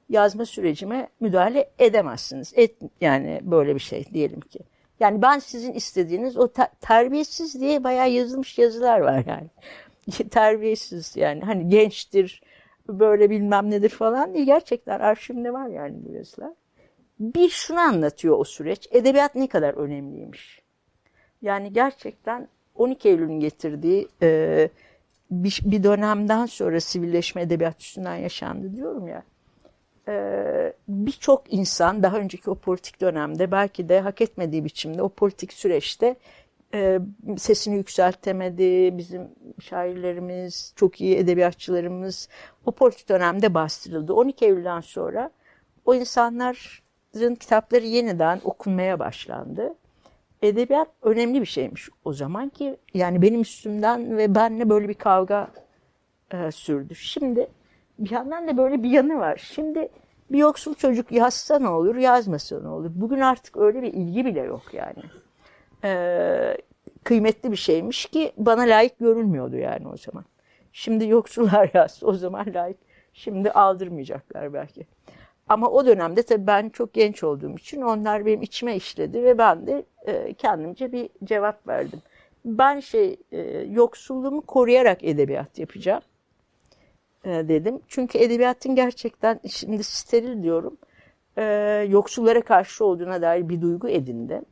[0.10, 2.54] yazma sürecime müdahale edemezsiniz.
[2.56, 4.60] Et, yani böyle bir şey diyelim ki.
[5.00, 9.50] Yani ben sizin istediğiniz o ter terbiyesiz diye bayağı yazılmış yazılar var yani.
[10.30, 12.42] terbiyesiz yani hani gençtir,
[12.88, 14.46] böyle bilmem nedir falan değil.
[14.46, 16.52] Gerçekten arşivimde var yani bu yazılar.
[17.20, 18.88] Bir şunu anlatıyor o süreç.
[18.92, 20.62] Edebiyat ne kadar önemliymiş.
[21.42, 24.70] Yani gerçekten 12 Eylül'ün getirdiği e,
[25.32, 29.24] bir, bir dönemden sonra sivilleşme edebiyat üstünden yaşandı diyorum ya.
[30.08, 35.54] E, Birçok insan daha önceki o politik dönemde belki de hak etmediği biçimde o politik
[35.54, 36.16] süreçte
[36.74, 37.00] e,
[37.38, 38.98] sesini yükseltemedi.
[38.98, 39.30] Bizim
[39.62, 42.30] şairlerimiz, çok iyi edebiyatçılarımız
[42.66, 44.14] o politik dönemde bastırıldı.
[44.14, 45.32] 12 Eylül'den sonra
[45.86, 45.96] o
[47.14, 49.76] insanların kitapları yeniden okunmaya başlandı.
[50.42, 55.48] Edebiyat önemli bir şeymiş o zaman ki yani benim üstümden ve benle böyle bir kavga
[56.34, 56.96] e, sürdü.
[56.96, 57.48] Şimdi
[58.00, 59.38] bir yandan da böyle bir yanı var.
[59.54, 59.90] Şimdi
[60.32, 62.92] bir yoksul çocuk yazsa ne olur, yazmasa ne olur.
[62.96, 65.04] Bugün artık öyle bir ilgi bile yok yani
[65.84, 66.58] e,
[67.04, 70.26] kıymetli bir şeymiş ki bana layık görülmüyordu yani o zaman.
[70.74, 72.78] Şimdi yoksullar yazsa o zaman layık.
[73.14, 74.88] Şimdi aldırmayacaklar belki.
[75.50, 79.68] Ama o dönemde tabii ben çok genç olduğum için onlar benim içime işledi ve ben
[79.68, 82.02] de e, kendimce bir cevap verdim.
[82.46, 86.02] Ben şey e, yoksulluğumu koruyarak edebiyat yapacağım
[87.26, 87.80] e, dedim.
[87.88, 90.78] Çünkü edebiyatın gerçekten şimdi steril diyorum
[91.38, 91.44] e,
[91.90, 94.46] yoksullara karşı olduğuna dair bir duygu edindim.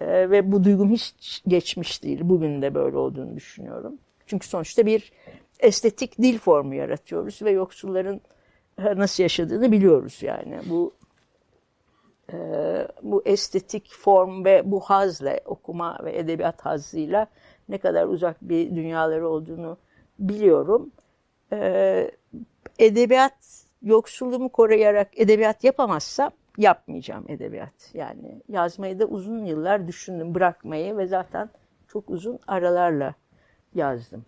[0.00, 2.20] Ee, ve bu duygum hiç geçmiş değil.
[2.22, 3.98] Bugün de böyle olduğunu düşünüyorum.
[4.26, 5.12] Çünkü sonuçta bir
[5.60, 8.20] estetik dil formu yaratıyoruz ve yoksulların e,
[8.96, 10.60] nasıl yaşadığını biliyoruz yani.
[10.66, 10.92] Bu
[12.32, 12.36] e,
[13.02, 17.26] bu estetik form ve bu hazle okuma ve edebiyat hazıyla
[17.68, 19.76] ne kadar uzak bir dünyaları olduğunu
[20.18, 20.90] biliyorum.
[21.52, 22.10] E,
[22.78, 27.90] edebiyat yoksulluğumu koruyarak edebiyat yapamazsam yapmayacağım edebiyat.
[27.94, 31.50] Yani yazmayı da uzun yıllar düşündüm bırakmayı ve zaten
[31.88, 33.14] çok uzun aralarla
[33.74, 34.24] yazdım.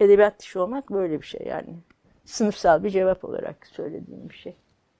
[0.00, 1.74] Edebiyat dışı olmak böyle bir şey yani.
[2.24, 4.56] Sınıfsal bir cevap olarak söylediğim bir şey.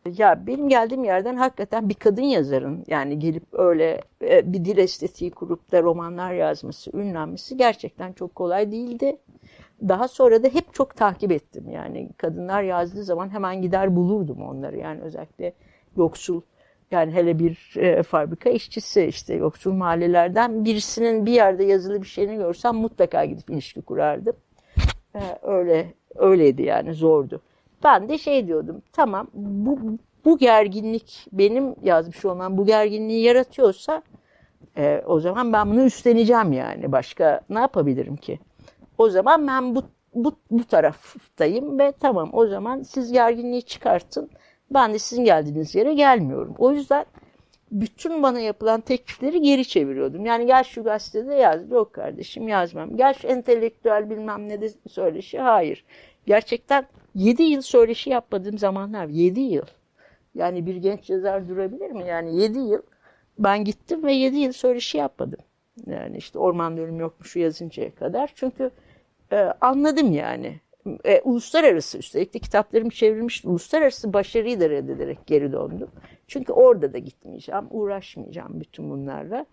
[0.06, 5.30] Ya benim geldiğim yerden hakikaten bir kadın yazarın yani gelip öyle e, bir dil estetiği
[5.30, 9.16] kurup da romanlar yazması, ünlenmesi gerçekten çok kolay değildi.
[9.88, 14.78] Daha sonra da hep çok takip ettim yani kadınlar yazdığı zaman hemen gider bulurdum onları
[14.78, 15.52] yani özellikle
[15.96, 16.40] yoksul
[16.90, 22.36] yani hele bir e, fabrika işçisi işte yoksul mahallelerden birisinin bir yerde yazılı bir şeyini
[22.36, 24.36] görsem mutlaka gidip ilişki kurardım.
[25.14, 27.40] E, öyle öyleydi yani zordu.
[27.84, 29.78] Ben de şey diyordum tamam bu
[30.24, 34.02] bu gerginlik benim yazmış olmam bu gerginliği yaratıyorsa
[34.76, 38.38] e, o zaman ben bunu üstleneceğim yani başka ne yapabilirim ki?
[38.98, 39.82] O zaman ben bu
[40.14, 44.30] bu, bu taraftayım ve tamam o zaman siz gerginliği çıkartın
[44.70, 46.54] ben de sizin geldiğiniz yere gelmiyorum.
[46.58, 47.04] O yüzden
[47.72, 50.26] bütün bana yapılan teklifleri geri çeviriyordum.
[50.26, 51.70] Yani gel şu gazetede yaz.
[51.70, 52.96] Yok kardeşim yazmam.
[52.96, 55.38] Gel şu entelektüel bilmem ne de söyleşi.
[55.38, 55.84] Hayır.
[56.26, 59.06] Gerçekten 7 yıl söyleşi yapmadığım zamanlar.
[59.06, 59.66] 7 yıl.
[60.34, 62.04] Yani bir genç yazar durabilir mi?
[62.06, 62.82] Yani 7 yıl
[63.38, 65.40] ben gittim ve 7 yıl söyleşi yapmadım.
[65.86, 68.32] Yani işte orman ölüm yokmuş yazıncaya kadar.
[68.34, 68.70] Çünkü
[69.32, 70.60] e, anladım yani
[71.04, 73.48] e, uluslararası üstelik de kitaplarım çevrilmişti.
[73.48, 75.88] Uluslararası başarıyı da reddederek geri döndüm.
[76.34, 79.46] Çünkü orada da gitmeyeceğim, uğraşmayacağım bütün bunlarla.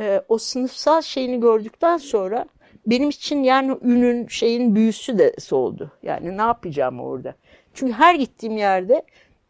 [0.00, 2.46] E, o sınıfsal şeyini gördükten sonra
[2.86, 5.92] benim için yani ünün şeyin büyüsü de soldu.
[6.02, 7.34] Yani ne yapacağım orada?
[7.74, 9.02] Çünkü her gittiğim yerde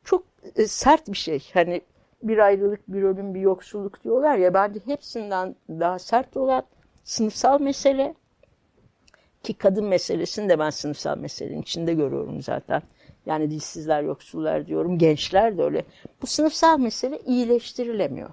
[0.04, 0.24] çok
[0.56, 1.50] e, sert bir şey.
[1.54, 1.80] Hani
[2.22, 6.62] bir ayrılık, bir ölüm, bir yoksulluk diyorlar ya bence hepsinden daha sert olan
[7.04, 8.14] sınıfsal mesele
[9.42, 12.82] ki kadın meselesini de ben sınıfsal meselenin içinde görüyorum zaten.
[13.26, 15.84] Yani dilsizler, yoksullar diyorum, gençler de öyle.
[16.22, 18.30] Bu sınıfsal mesele iyileştirilemiyor.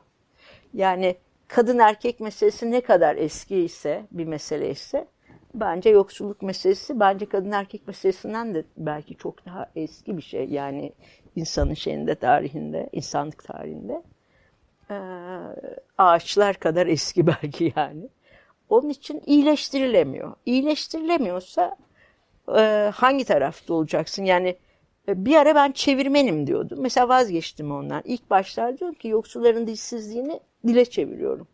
[0.73, 1.15] Yani
[1.47, 5.07] kadın erkek meselesi ne kadar eski ise bir mesele ise
[5.53, 10.49] bence yoksulluk meselesi bence kadın erkek meselesinden de belki çok daha eski bir şey.
[10.49, 10.93] Yani
[11.35, 14.03] insanın şeyinde tarihinde, insanlık tarihinde.
[14.91, 14.95] Ee,
[15.97, 18.09] ağaçlar kadar eski belki yani.
[18.69, 20.33] Onun için iyileştirilemiyor.
[20.45, 21.77] İyileştirilemiyorsa
[22.57, 24.25] e, hangi tarafta olacaksın?
[24.25, 24.55] Yani
[25.17, 26.77] bir ara ben çevirmenim diyordum.
[26.81, 28.01] Mesela vazgeçtim ondan.
[28.05, 31.47] İlk başlar diyorum ki yoksulların dilsizliğini dile çeviriyorum.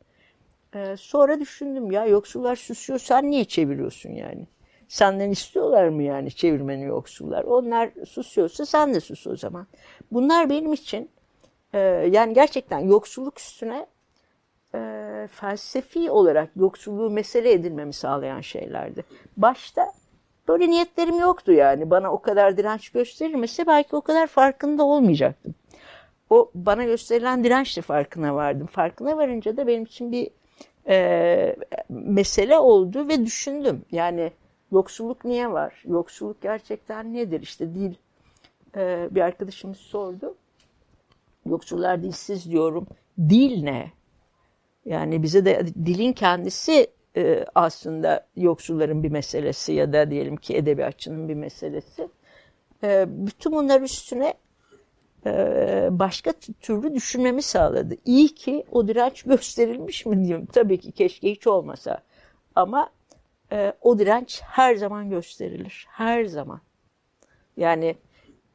[0.75, 4.47] Ee, sonra düşündüm ya yoksullar susuyor sen niye çeviriyorsun yani?
[4.87, 7.43] Senden istiyorlar mı yani çevirmeni yoksullar?
[7.43, 9.67] Onlar susuyorsa sen de sus o zaman.
[10.11, 11.09] Bunlar benim için
[11.73, 11.79] e,
[12.11, 13.85] yani gerçekten yoksulluk üstüne
[14.75, 14.79] e,
[15.31, 19.03] felsefi olarak yoksulluğu mesele edilmemi sağlayan şeylerdi.
[19.37, 19.93] Başta
[20.47, 21.89] böyle niyetlerim yoktu yani.
[21.89, 25.55] Bana o kadar direnç gösterilmese belki o kadar farkında olmayacaktım.
[26.29, 28.67] O bana gösterilen dirençle farkına vardım.
[28.67, 30.29] Farkına varınca da benim için bir
[30.87, 31.55] e,
[31.89, 33.81] mesele oldu ve düşündüm.
[33.91, 34.31] Yani
[34.71, 35.83] yoksulluk niye var?
[35.85, 37.41] Yoksulluk gerçekten nedir?
[37.41, 37.93] İşte dil.
[38.75, 40.35] E, bir arkadaşımız sordu.
[41.45, 42.87] Yoksullar dilsiz diyorum.
[43.19, 43.91] Dil ne?
[44.85, 51.29] Yani bize de dilin kendisi e, aslında yoksulların bir meselesi ya da diyelim ki edebiyatçının
[51.29, 52.09] bir meselesi.
[52.83, 54.33] E, bütün bunlar üstüne
[55.25, 57.95] e, başka türlü düşünmemi sağladı.
[58.05, 60.45] İyi ki o direnç gösterilmiş mi diyorum.
[60.45, 61.97] Tabii ki keşke hiç olmasa.
[62.55, 62.89] Ama
[63.51, 65.85] e, o direnç her zaman gösterilir.
[65.89, 66.61] Her zaman.
[67.57, 67.95] Yani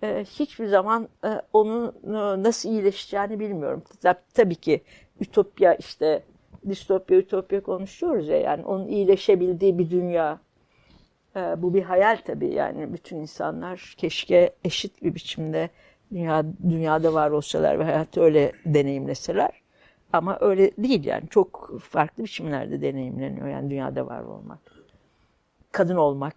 [0.03, 1.09] e, hiçbir zaman
[1.53, 1.95] onun
[2.43, 3.83] nasıl iyileşeceğini bilmiyorum.
[4.35, 4.83] Tabii ki
[5.21, 6.23] ütopya işte
[6.69, 10.41] distopya, ütopya konuşuyoruz ya yani onun iyileşebildiği bir dünya.
[11.57, 15.71] Bu bir hayal tabii yani bütün insanlar keşke eşit bir biçimde
[16.13, 19.63] dünya, dünyada var olsalar ve hayatı öyle deneyimleseler.
[20.13, 24.59] Ama öyle değil yani çok farklı biçimlerde deneyimleniyor yani dünyada var olmak.
[25.73, 26.35] Kadın olmak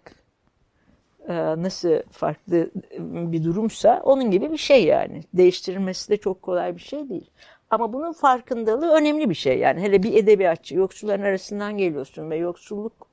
[1.28, 5.22] e, nasıl farklı bir durumsa onun gibi bir şey yani.
[5.34, 7.30] Değiştirilmesi de çok kolay bir şey değil.
[7.70, 9.80] Ama bunun farkındalığı önemli bir şey yani.
[9.80, 13.08] Hele bir edebiyatçı yoksulların arasından geliyorsun ve yoksulluk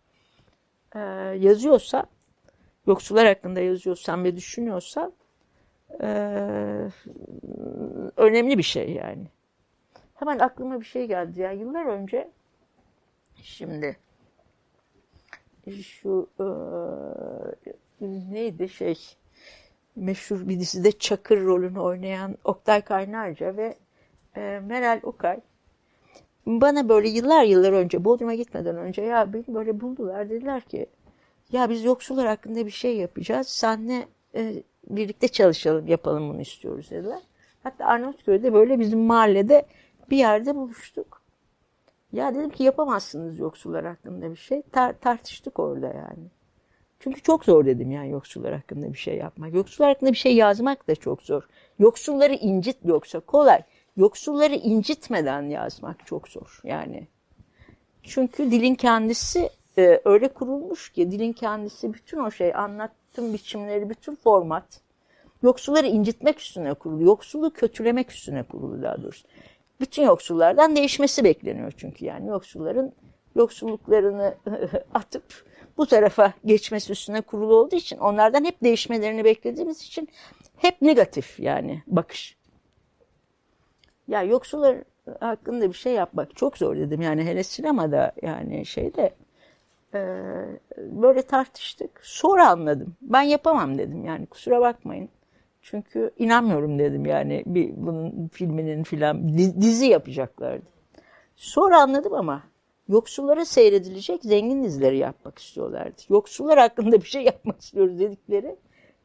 [0.95, 0.99] e,
[1.39, 2.03] yazıyorsa,
[2.87, 5.13] yoksullar hakkında yazıyorsan ve düşünüyorsan
[6.01, 6.89] ee,
[8.17, 9.27] önemli bir şey yani.
[10.15, 11.41] Hemen aklıma bir şey geldi.
[11.41, 12.31] ya yıllar önce
[13.41, 13.97] şimdi
[15.83, 16.45] şu e,
[18.31, 18.99] neydi şey
[19.95, 23.75] meşhur bir dizide Çakır rolünü oynayan Oktay Kaynarca ve
[24.37, 25.39] e, Meral Okay
[26.45, 30.87] bana böyle yıllar yıllar önce Bodrum'a gitmeden önce ya beni böyle buldular dediler ki
[31.51, 33.47] ya biz yoksullar hakkında bir şey yapacağız.
[33.47, 37.21] Senle e, birlikte çalışalım, yapalım bunu istiyoruz dediler.
[37.63, 39.65] Hatta Arnavutköy'de böyle bizim mahallede
[40.09, 41.21] bir yerde buluştuk.
[42.11, 44.61] Ya dedim ki yapamazsınız yoksullar hakkında bir şey.
[44.61, 46.27] Tar tartıştık orada yani.
[46.99, 49.53] Çünkü çok zor dedim yani yoksullar hakkında bir şey yapmak.
[49.53, 51.43] Yoksullar hakkında bir şey yazmak da çok zor.
[51.79, 53.63] Yoksulları incit yoksa kolay.
[53.97, 57.07] Yoksulları incitmeden yazmak çok zor yani.
[58.03, 63.89] Çünkü dilin kendisi e, öyle kurulmuş ki dilin kendisi bütün o şey anlat tüm biçimleri,
[63.89, 64.81] bütün format
[65.43, 69.27] yoksulları incitmek üstüne kurulu, yoksulu kötülemek üstüne kurulu daha doğrusu.
[69.79, 72.93] Bütün yoksullardan değişmesi bekleniyor çünkü yani yoksulların
[73.35, 74.35] yoksulluklarını
[74.93, 75.23] atıp
[75.77, 80.09] bu tarafa geçmesi üstüne kurulu olduğu için onlardan hep değişmelerini beklediğimiz için
[80.57, 82.37] hep negatif yani bakış.
[84.07, 84.77] Ya yoksullar
[85.19, 89.13] hakkında bir şey yapmak çok zor dedim yani hele sinemada yani şeyde
[89.93, 89.99] ee,
[90.77, 91.99] böyle tartıştık.
[92.01, 92.95] Sonra anladım.
[93.01, 95.09] Ben yapamam dedim yani kusura bakmayın.
[95.61, 100.65] Çünkü inanmıyorum dedim yani bir bunun filminin filan dizi yapacaklardı.
[101.35, 102.43] Sonra anladım ama
[102.89, 106.01] yoksullara seyredilecek zengin dizileri yapmak istiyorlardı.
[106.09, 108.55] Yoksullar hakkında bir şey yapmak istiyoruz dedikleri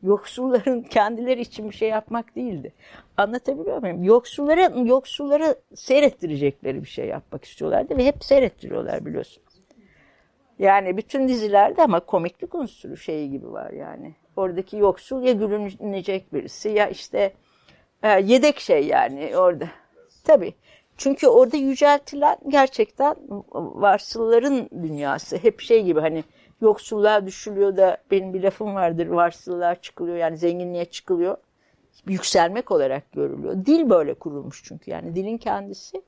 [0.02, 2.72] yoksulların kendileri için bir şey yapmak değildi.
[3.16, 4.04] Anlatabiliyor muyum?
[4.04, 9.42] Yoksullara, yoksullara seyrettirecekleri bir şey yapmak istiyorlardı ve hep seyrettiriyorlar biliyorsun.
[10.58, 14.14] Yani bütün dizilerde ama komiklik unsuru şeyi gibi var yani.
[14.36, 17.32] Oradaki yoksul ya gülünecek birisi ya işte
[18.02, 19.68] e, yedek şey yani orada.
[20.24, 20.54] Tabii.
[20.96, 23.16] Çünkü orada yüceltilen gerçekten
[23.52, 25.36] varsılların dünyası.
[25.36, 26.24] Hep şey gibi hani
[26.60, 31.36] yoksulluğa düşülüyor da benim bir lafım vardır varsıllığa çıkılıyor yani zenginliğe çıkılıyor.
[32.06, 33.66] yükselmek olarak görülüyor.
[33.66, 36.02] Dil böyle kurulmuş çünkü yani dilin kendisi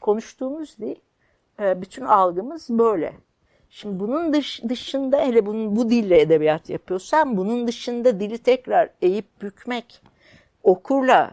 [0.00, 0.96] konuştuğumuz dil
[1.60, 3.12] e, bütün algımız böyle.
[3.70, 9.42] Şimdi bunun dış, dışında hele bunun, bu dille edebiyat yapıyorsan bunun dışında dili tekrar eğip
[9.42, 10.02] bükmek
[10.62, 11.30] okurla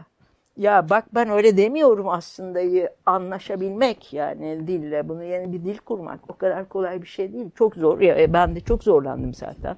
[0.56, 6.36] ya bak ben öyle demiyorum aslında'yı anlaşabilmek yani dille bunu yeni bir dil kurmak o
[6.36, 7.50] kadar kolay bir şey değil.
[7.54, 9.76] Çok zor ya e, ben de çok zorlandım zaten.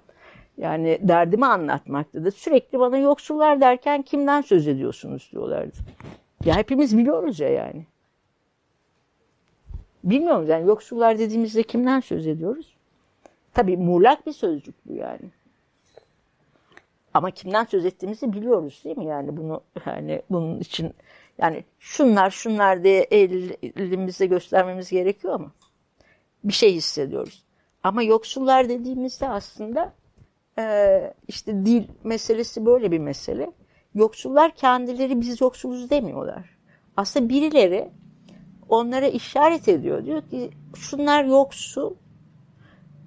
[0.56, 5.76] Yani derdimi anlatmakta da sürekli bana yoksullar derken kimden söz ediyorsunuz diyorlardı.
[6.44, 7.86] Ya hepimiz biliyoruz ya yani.
[10.04, 12.76] Bilmiyoruz yani yoksullar dediğimizde kimden söz ediyoruz?
[13.54, 15.30] Tabii muğlak bir sözcük bu yani.
[17.16, 19.06] Ama kimden söz ettiğimizi biliyoruz değil mi?
[19.06, 20.94] Yani bunu yani bunun için
[21.38, 23.00] yani şunlar şunlar diye
[23.62, 25.52] elimizde göstermemiz gerekiyor mu?
[26.44, 27.44] Bir şey hissediyoruz.
[27.82, 29.92] Ama yoksullar dediğimizde aslında
[30.58, 33.52] e, işte dil meselesi böyle bir mesele.
[33.94, 36.56] Yoksullar kendileri biz yoksuluz demiyorlar.
[36.96, 37.90] Aslında birileri
[38.68, 40.04] onlara işaret ediyor.
[40.04, 41.94] Diyor ki şunlar yoksul,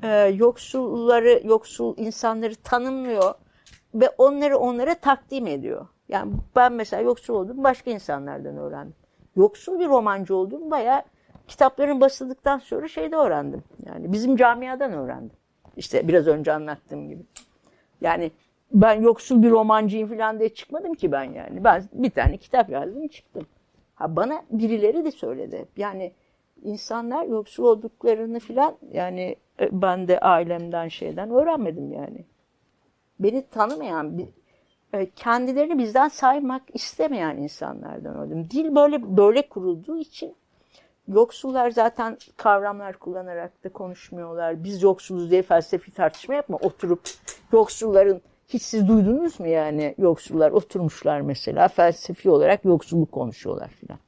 [0.03, 3.33] e, yoksulları, yoksul insanları tanımlıyor
[3.93, 5.87] ve onları onlara takdim ediyor.
[6.09, 8.95] Yani ben mesela yoksul oldum başka insanlardan öğrendim.
[9.35, 11.03] Yoksul bir romancı oldum bayağı
[11.47, 13.63] kitapların basıldıktan sonra şeyde öğrendim.
[13.85, 15.37] Yani bizim camiadan öğrendim.
[15.77, 17.23] İşte biraz önce anlattığım gibi.
[18.01, 18.31] Yani
[18.71, 21.63] ben yoksul bir romancıyım falan diye çıkmadım ki ben yani.
[21.63, 23.45] Ben bir tane kitap yazdım çıktım.
[23.95, 25.65] Ha bana birileri de söyledi.
[25.77, 26.13] Yani
[26.63, 32.25] insanlar yoksul olduklarını falan yani e, ben de ailemden şeyden öğrenmedim yani.
[33.19, 34.19] Beni tanımayan,
[34.93, 38.49] e, kendilerini bizden saymak istemeyen insanlardan öldüm.
[38.49, 40.35] Dil böyle böyle kurulduğu için
[41.07, 44.63] yoksullar zaten kavramlar kullanarak da konuşmuyorlar.
[44.63, 46.57] Biz yoksuluz diye felsefi tartışma yapma.
[46.57, 47.01] Oturup
[47.51, 53.99] yoksulların hiç siz duydunuz mu yani yoksullar oturmuşlar mesela felsefi olarak yoksulluk konuşuyorlar filan.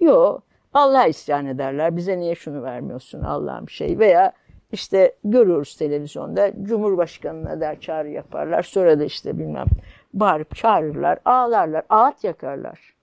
[0.00, 0.42] Yok
[0.74, 4.32] Allah isyan ederler bize niye şunu vermiyorsun Allah'ım şey veya
[4.72, 9.66] işte görüyoruz televizyonda Cumhurbaşkanı'na der çağrı yaparlar sonra da işte bilmem
[10.14, 12.94] bağırıp çağırırlar ağlarlar ağıt yakarlar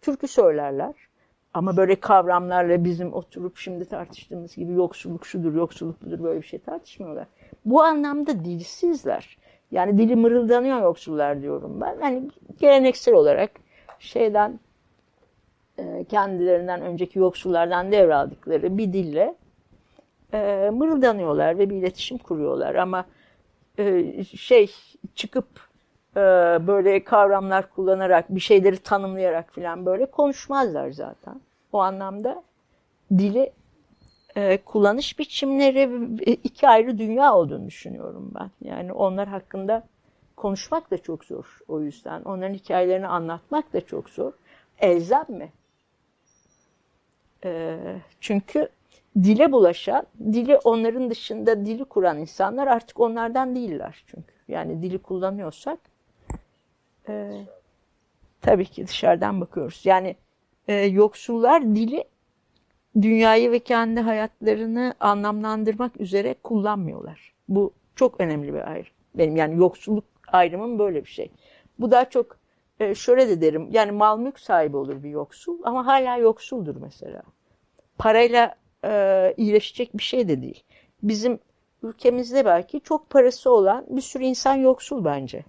[0.00, 0.94] türkü söylerler
[1.54, 6.58] ama böyle kavramlarla bizim oturup şimdi tartıştığımız gibi yoksulluk şudur, yoksulluk budur böyle bir şey
[6.58, 7.26] tartışmıyorlar.
[7.64, 9.38] Bu anlamda dilsizler.
[9.70, 11.98] Yani dili mırıldanıyor yoksullar diyorum ben.
[12.02, 13.50] Yani geleneksel olarak
[13.98, 14.60] şeyden
[15.78, 19.34] e, kendilerinden önceki yoksullardan devraldıkları bir dille
[20.32, 22.74] e, mırıldanıyorlar ve bir iletişim kuruyorlar.
[22.74, 23.04] Ama
[23.78, 24.70] e, şey
[25.14, 25.46] çıkıp
[26.16, 26.20] e,
[26.66, 31.40] böyle kavramlar kullanarak bir şeyleri tanımlayarak falan böyle konuşmazlar zaten.
[31.72, 32.42] O anlamda
[33.10, 33.52] dili
[34.36, 35.90] e, kullanış biçimleri
[36.44, 38.50] iki ayrı dünya olduğunu düşünüyorum ben.
[38.68, 39.86] Yani onlar hakkında
[40.36, 42.22] konuşmak da çok zor o yüzden.
[42.22, 44.32] Onların hikayelerini anlatmak da çok zor.
[44.80, 45.52] Elzem mi?
[47.44, 47.78] E,
[48.20, 48.68] çünkü
[49.22, 54.34] dile bulaşan, dili onların dışında dili kuran insanlar artık onlardan değiller çünkü.
[54.48, 55.78] Yani dili kullanıyorsak
[57.08, 57.40] e,
[58.40, 59.80] tabii ki dışarıdan bakıyoruz.
[59.84, 60.16] Yani
[60.68, 62.04] e, yoksullar dili
[63.02, 67.34] dünyayı ve kendi hayatlarını anlamlandırmak üzere kullanmıyorlar.
[67.48, 68.92] Bu çok önemli bir ayrım.
[69.14, 71.30] Benim yani yoksulluk ayrımım böyle bir şey.
[71.78, 72.36] Bu daha çok
[72.80, 77.22] e, şöyle de derim yani mal mülk sahibi olur bir yoksul ama hala yoksuldur mesela.
[77.98, 78.54] Parayla
[78.86, 80.64] e, iyileşecek bir şey de değil.
[81.02, 81.38] Bizim
[81.82, 85.44] ülkemizde belki çok parası olan bir sürü insan yoksul bence.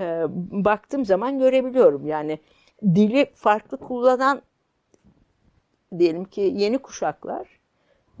[0.00, 2.38] E, baktığım zaman görebiliyorum yani
[2.84, 4.42] dili farklı kullanan
[5.98, 7.48] diyelim ki yeni kuşaklar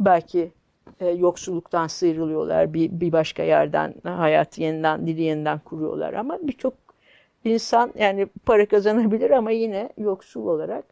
[0.00, 0.52] belki
[1.00, 6.74] e, yoksulluktan sıyrılıyorlar bir, bir başka yerden hayatı yeniden dili yeniden kuruyorlar ama birçok
[7.44, 10.84] insan yani para kazanabilir ama yine yoksul olarak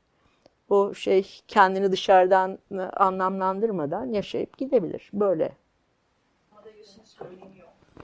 [0.70, 2.58] o şey kendini dışarıdan
[2.96, 5.52] anlamlandırmadan yaşayıp gidebilir böyle.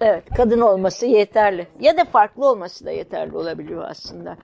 [0.01, 1.67] Evet, kadın olması yeterli.
[1.81, 4.37] Ya da farklı olması da yeterli olabiliyor aslında.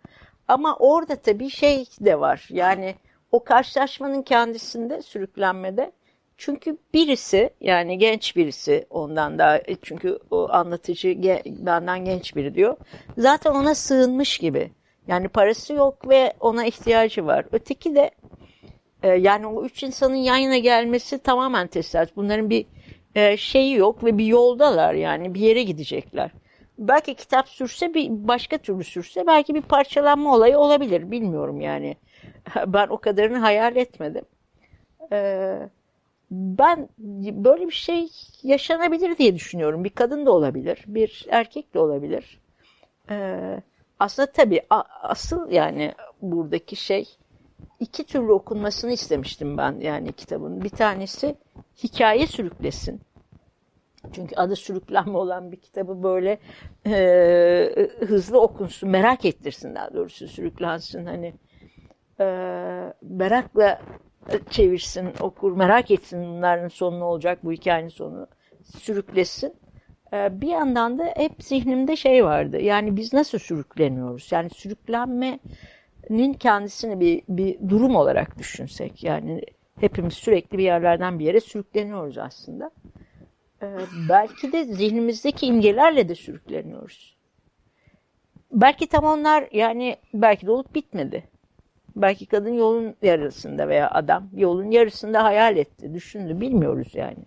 [0.49, 2.49] Ama orada tabii şey de var.
[2.51, 2.95] Yani
[3.33, 5.93] o karşılaşmanın kendisinde sürüklenmede
[6.37, 11.09] çünkü birisi yani genç birisi ondan da çünkü o anlatıcı
[11.47, 12.77] benden genç biri diyor.
[13.19, 14.71] Zaten ona sığınmış gibi.
[15.07, 17.45] Yani parası yok ve ona ihtiyacı var.
[17.53, 18.11] Öteki de
[19.03, 22.17] e, yani o üç insanın yan yana gelmesi tamamen tesadüf.
[22.17, 22.67] Bunların bir
[23.15, 26.31] e, şeyi yok ve bir yoldalar yani bir yere gidecekler.
[26.79, 31.97] Belki kitap sürse bir başka türlü sürse belki bir parçalanma olayı olabilir bilmiyorum yani.
[32.67, 34.25] Ben o kadarını hayal etmedim.
[35.13, 35.59] Ee,
[36.31, 36.89] ben
[37.45, 38.09] böyle bir şey
[38.43, 39.85] yaşanabilir diye düşünüyorum.
[39.85, 42.41] Bir kadın da olabilir, bir erkek de olabilir.
[43.11, 43.63] Ee,
[44.03, 44.63] aslında tabii
[45.03, 47.09] asıl yani buradaki şey
[47.81, 50.65] iki türlü okunmasını istemiştim ben yani kitabın.
[50.65, 51.37] Bir tanesi
[51.83, 53.01] hikaye sürüklesin.
[54.13, 56.39] Çünkü adı sürüklenme olan bir kitabı böyle
[56.87, 61.07] e, hızlı okunsun, merak ettirsin daha doğrusu sürüklensin.
[61.07, 61.35] Hani
[62.21, 62.25] e,
[63.03, 63.81] merakla
[64.51, 68.27] çevirsin, okur, merak etsin bunların sonu ne olacak, bu hikayenin sonu
[68.79, 69.62] sürüklesin.
[70.13, 72.61] E, bir yandan da hep zihnimde şey vardı.
[72.61, 74.33] Yani biz nasıl sürükleniyoruz?
[74.33, 79.05] Yani sürüklenmenin kendisini bir, bir durum olarak düşünsek.
[79.05, 79.43] Yani
[79.81, 82.71] hepimiz sürekli bir yerlerden bir yere sürükleniyoruz aslında.
[83.63, 83.67] Ee,
[84.09, 87.17] belki de zihnimizdeki imgelerle de sürükleniyoruz.
[88.53, 91.25] Belki tam onlar yani belki de olup bitmedi.
[91.97, 97.25] Belki kadın yolun yarısında veya adam yolun yarısında hayal etti, düşündü, bilmiyoruz yani.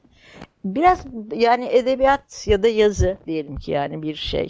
[0.66, 1.06] Biraz
[1.36, 4.50] yani edebiyat ya da yazı diyelim ki yani bir şey.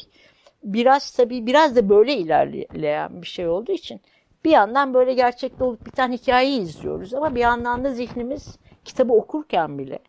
[0.64, 4.02] Biraz tabii biraz da böyle ilerleyen bir şey olduğu için
[4.46, 9.80] bir yandan böyle gerçekte olup biten hikayeyi izliyoruz ama bir yandan da zihnimiz kitabı okurken
[9.80, 10.00] bile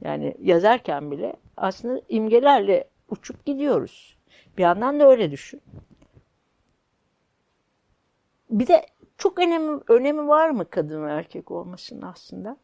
[0.00, 4.16] yani yazarken bile aslında imgelerle uçup gidiyoruz.
[4.58, 5.62] Bir yandan da öyle düşün.
[8.50, 8.86] Bir de
[9.18, 12.56] çok önemi, önemi var mı kadın ve erkek olmasının aslında?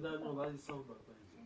[0.00, 1.42] Önemli olan insan olmak bence.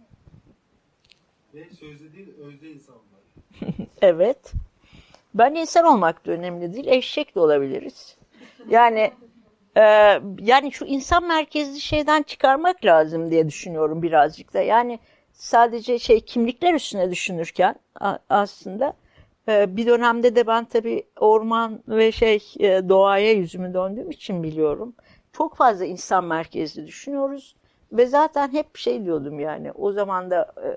[1.54, 3.88] Ve sözde değil, özde insan olmak.
[4.02, 4.52] evet.
[5.34, 8.16] Ben insan olmak da önemli değil, eşek de olabiliriz.
[8.68, 9.12] Yani
[9.76, 9.82] e,
[10.40, 14.60] yani şu insan merkezli şeyden çıkarmak lazım diye düşünüyorum birazcık da.
[14.60, 14.98] Yani
[15.32, 17.74] sadece şey kimlikler üstüne düşünürken
[18.28, 18.94] aslında
[19.48, 24.94] e, bir dönemde de ben tabii orman ve şey e, doğaya yüzümü döndüğüm için biliyorum.
[25.32, 27.54] Çok fazla insan merkezli düşünüyoruz
[27.92, 30.68] ve zaten hep şey diyordum yani o zaman da e,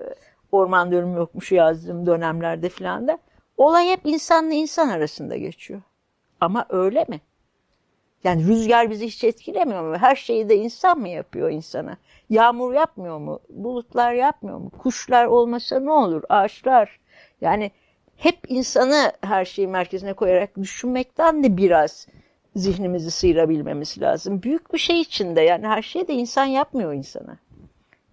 [0.52, 3.18] orman dönümü yokmuş yazdığım dönemlerde filan da
[3.56, 5.82] olay hep insanla insan arasında geçiyor.
[6.40, 7.20] Ama öyle mi?
[8.24, 9.96] Yani rüzgar bizi hiç etkilemiyor mu?
[9.96, 11.96] Her şeyi de insan mı yapıyor insana?
[12.30, 13.40] Yağmur yapmıyor mu?
[13.48, 14.70] Bulutlar yapmıyor mu?
[14.70, 16.22] Kuşlar olmasa ne olur?
[16.28, 17.00] Ağaçlar.
[17.40, 17.70] Yani
[18.16, 22.08] hep insanı her şeyi merkezine koyarak düşünmekten de biraz
[22.56, 24.42] zihnimizi sıyırabilmemiz lazım.
[24.42, 27.38] Büyük bir şey içinde yani her şeyi de insan yapmıyor insana.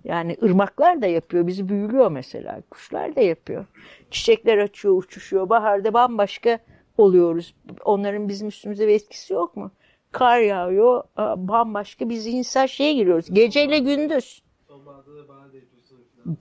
[0.04, 2.62] Yani ırmaklar da yapıyor, bizi büyülüyor mesela.
[2.72, 3.66] Kuşlar da yapıyor.
[4.12, 5.50] Çiçekler açıyor, uçuşuyor.
[5.50, 6.60] Baharda bambaşka
[6.98, 7.56] oluyoruz.
[7.86, 9.72] Onların bizim üstümüze bir etkisi yok mu?
[10.12, 11.04] kar yağıyor.
[11.18, 13.34] Bambaşka bir zihinsel şeye giriyoruz.
[13.34, 14.44] Geceyle gündüz.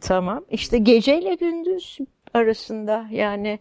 [0.00, 0.44] Tamam.
[0.50, 1.98] İşte geceyle gündüz
[2.34, 3.58] arasında yani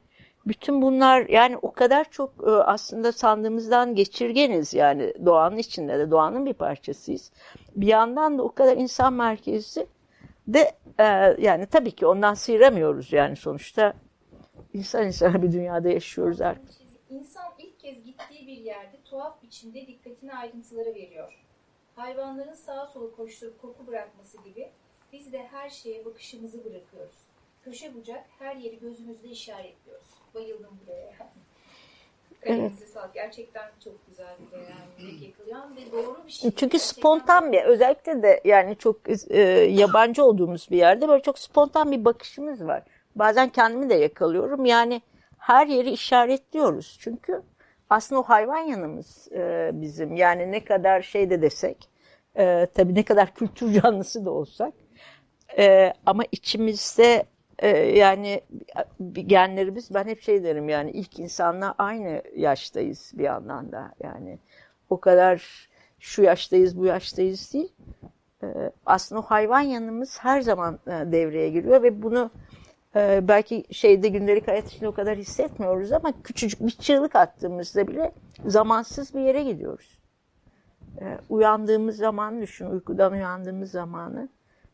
[0.49, 6.45] bütün bunlar yani o kadar çok e, aslında sandığımızdan geçirgeniz yani doğanın içinde de doğanın
[6.45, 7.31] bir parçasıyız.
[7.75, 9.87] Bir yandan da o kadar insan merkezli
[10.47, 11.03] de e,
[11.39, 13.93] yani tabii ki ondan sıyıramıyoruz yani sonuçta
[14.73, 16.75] insan insana bir dünyada yaşıyoruz artık.
[17.09, 21.45] İnsan ilk kez gittiği bir yerde tuhaf biçimde dikkatini ayrıntılara veriyor.
[21.95, 24.71] Hayvanların sağa sola koşturup koku bırakması gibi
[25.13, 27.15] biz de her şeye bakışımızı bırakıyoruz.
[27.63, 30.18] Köşe bucak her yeri gözümüzde işaretliyoruz.
[30.39, 31.29] Bayıldım buraya.
[32.41, 33.13] Kalemize sağlık.
[33.13, 36.51] Gerçekten çok güzel bir beğenmek yakalayan ve doğru bir şey.
[36.55, 38.97] Çünkü spontan bir özellikle de yani çok
[39.29, 42.83] e, yabancı olduğumuz bir yerde böyle çok spontan bir bakışımız var.
[43.15, 44.65] Bazen kendimi de yakalıyorum.
[44.65, 45.01] Yani
[45.37, 46.97] her yeri işaretliyoruz.
[46.99, 47.41] Çünkü
[47.89, 50.15] aslında o hayvan yanımız e, bizim.
[50.15, 51.89] Yani ne kadar şey de desek,
[52.37, 54.73] e, tabii ne kadar kültür canlısı da olsak.
[55.57, 57.25] E, ama içimizde
[57.59, 58.41] e, yani
[59.13, 63.91] genlerimiz, ben hep şey derim yani ilk insanla aynı yaştayız bir yandan da.
[64.03, 64.39] Yani
[64.89, 67.73] o kadar şu yaştayız, bu yaştayız değil.
[68.43, 68.47] E,
[68.85, 72.31] aslında o hayvan yanımız her zaman e, devreye giriyor ve bunu
[72.95, 78.13] ee, belki şeyde gündelik hayat içinde o kadar hissetmiyoruz ama küçücük bir çığlık attığımızda bile
[78.45, 79.99] zamansız bir yere gidiyoruz.
[81.01, 84.29] Ee, uyandığımız zaman düşün, uykudan uyandığımız zamanı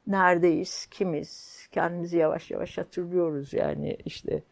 [0.08, 4.44] neredeyiz, kimiz, kendimizi yavaş yavaş hatırlıyoruz yani işte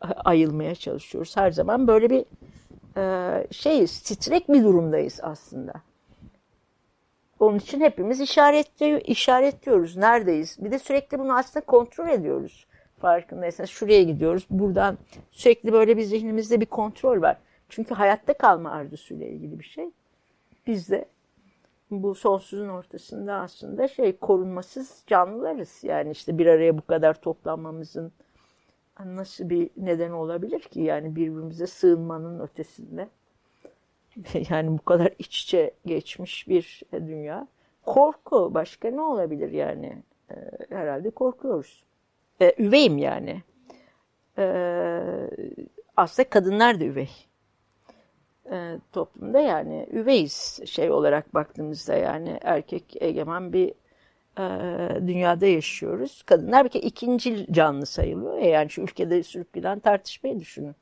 [0.00, 1.36] ayılmaya çalışıyoruz.
[1.36, 2.24] Her zaman böyle bir
[2.96, 5.72] e, şeyiz, titrek bir durumdayız aslında.
[7.40, 9.96] Onun için hepimiz işaretli, işaretliyoruz.
[9.96, 10.56] Neredeyiz?
[10.60, 12.66] Bir de sürekli bunu aslında kontrol ediyoruz
[13.04, 14.46] farkındaysanız şuraya gidiyoruz.
[14.50, 14.98] Buradan
[15.30, 17.36] sürekli böyle bir zihnimizde bir kontrol var.
[17.68, 19.90] Çünkü hayatta kalma arzusuyla ilgili bir şey.
[20.66, 21.04] Biz de
[22.02, 25.78] bu sonsuzun ortasında aslında şey korunmasız canlılarız.
[25.82, 28.12] Yani işte bir araya bu kadar toplanmamızın
[29.04, 30.80] nasıl bir neden olabilir ki?
[30.80, 33.08] Yani birbirimize sığınmanın ötesinde.
[34.50, 37.48] Yani bu kadar iç içe geçmiş bir dünya.
[37.86, 40.02] Korku başka ne olabilir yani?
[40.68, 41.84] Herhalde korkuyoruz
[42.40, 43.42] e, üveyim yani.
[44.38, 44.44] E,
[45.96, 47.10] aslında kadınlar da üvey
[48.50, 53.74] e, toplumda yani üveyiz şey olarak baktığımızda yani erkek egemen bir
[54.38, 56.22] e, dünyada yaşıyoruz.
[56.22, 58.38] Kadınlar bir kere ikinci canlı sayılıyor.
[58.38, 60.74] E yani şu ülkede sürüp giden tartışmayı düşünün.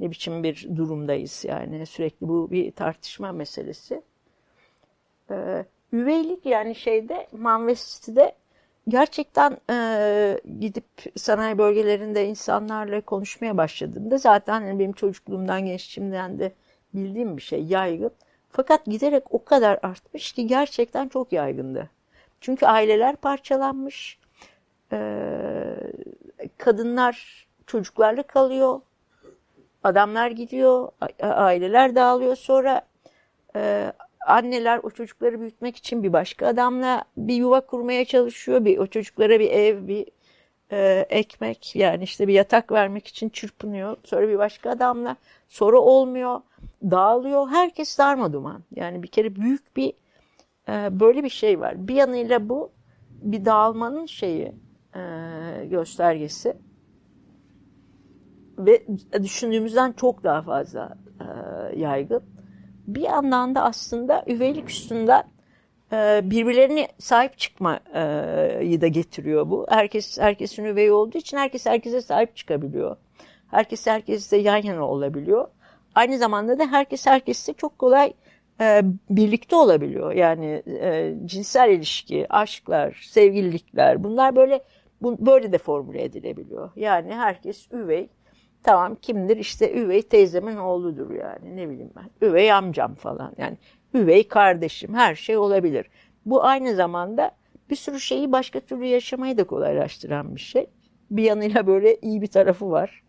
[0.00, 4.02] Ne biçim bir durumdayız yani sürekli bu bir tartışma meselesi.
[5.30, 8.32] E, üveylik yani şeyde Manvesti'de
[8.88, 10.84] gerçekten e, gidip
[11.16, 16.52] sanayi bölgelerinde insanlarla konuşmaya başladığımda zaten hani benim çocukluğumdan gençliğimden de
[16.94, 18.10] bildiğim bir şey yaygın.
[18.50, 21.90] Fakat giderek o kadar artmış ki gerçekten çok yaygındı.
[22.40, 24.18] Çünkü aileler parçalanmış.
[26.58, 28.80] Kadınlar çocuklarla kalıyor.
[29.84, 30.88] Adamlar gidiyor.
[31.20, 32.36] Aileler dağılıyor.
[32.36, 32.82] Sonra
[34.26, 38.64] anneler o çocukları büyütmek için bir başka adamla bir yuva kurmaya çalışıyor.
[38.64, 40.06] Bir, o çocuklara bir ev, bir
[40.72, 43.96] e, ekmek yani işte bir yatak vermek için çırpınıyor.
[44.04, 45.16] Sonra bir başka adamla
[45.48, 46.40] sonra olmuyor,
[46.82, 47.48] dağılıyor.
[47.48, 48.62] Herkes darma duman.
[48.74, 49.92] Yani bir kere büyük bir
[50.68, 51.88] e, böyle bir şey var.
[51.88, 52.70] Bir yanıyla bu
[53.10, 54.52] bir dağılmanın şeyi
[54.94, 55.00] e,
[55.70, 56.56] göstergesi
[58.58, 58.86] ve
[59.22, 61.24] düşündüğümüzden çok daha fazla e,
[61.78, 62.22] yaygın.
[62.86, 65.24] Bir yandan da aslında üveylik üstünden
[66.30, 69.66] birbirlerine sahip çıkmayı da getiriyor bu.
[69.68, 72.96] Herkes herkesin üvey olduğu için herkes herkese sahip çıkabiliyor.
[73.50, 75.48] Herkes herkesle yan yana olabiliyor.
[75.94, 78.12] Aynı zamanda da herkes herkesle çok kolay
[78.60, 80.12] e, birlikte olabiliyor.
[80.12, 84.64] Yani e, cinsel ilişki, aşklar, sevgililikler bunlar böyle
[85.02, 86.70] böyle de formüle edilebiliyor.
[86.76, 88.08] Yani herkes üvey.
[88.62, 89.36] Tamam kimdir?
[89.36, 92.28] İşte üvey teyzemin oğludur yani ne bileyim ben.
[92.28, 93.58] Üvey amcam falan yani
[93.94, 95.86] üvey kardeşim her şey olabilir.
[96.26, 97.30] Bu aynı zamanda
[97.70, 100.66] bir sürü şeyi başka türlü yaşamayı da kolaylaştıran bir şey.
[101.10, 103.02] Bir yanıyla böyle iyi bir tarafı var.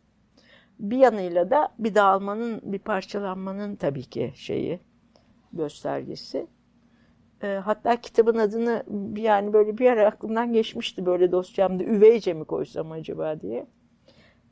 [0.80, 4.80] Bir yanıyla da bir dağılmanın, bir parçalanmanın tabii ki şeyi,
[5.54, 6.48] göstergesi.
[7.44, 8.84] E, hatta kitabın adını
[9.18, 13.68] yani böyle bir ara aklımdan geçmişti böyle dosyamda üveyce mi koysam acaba diye.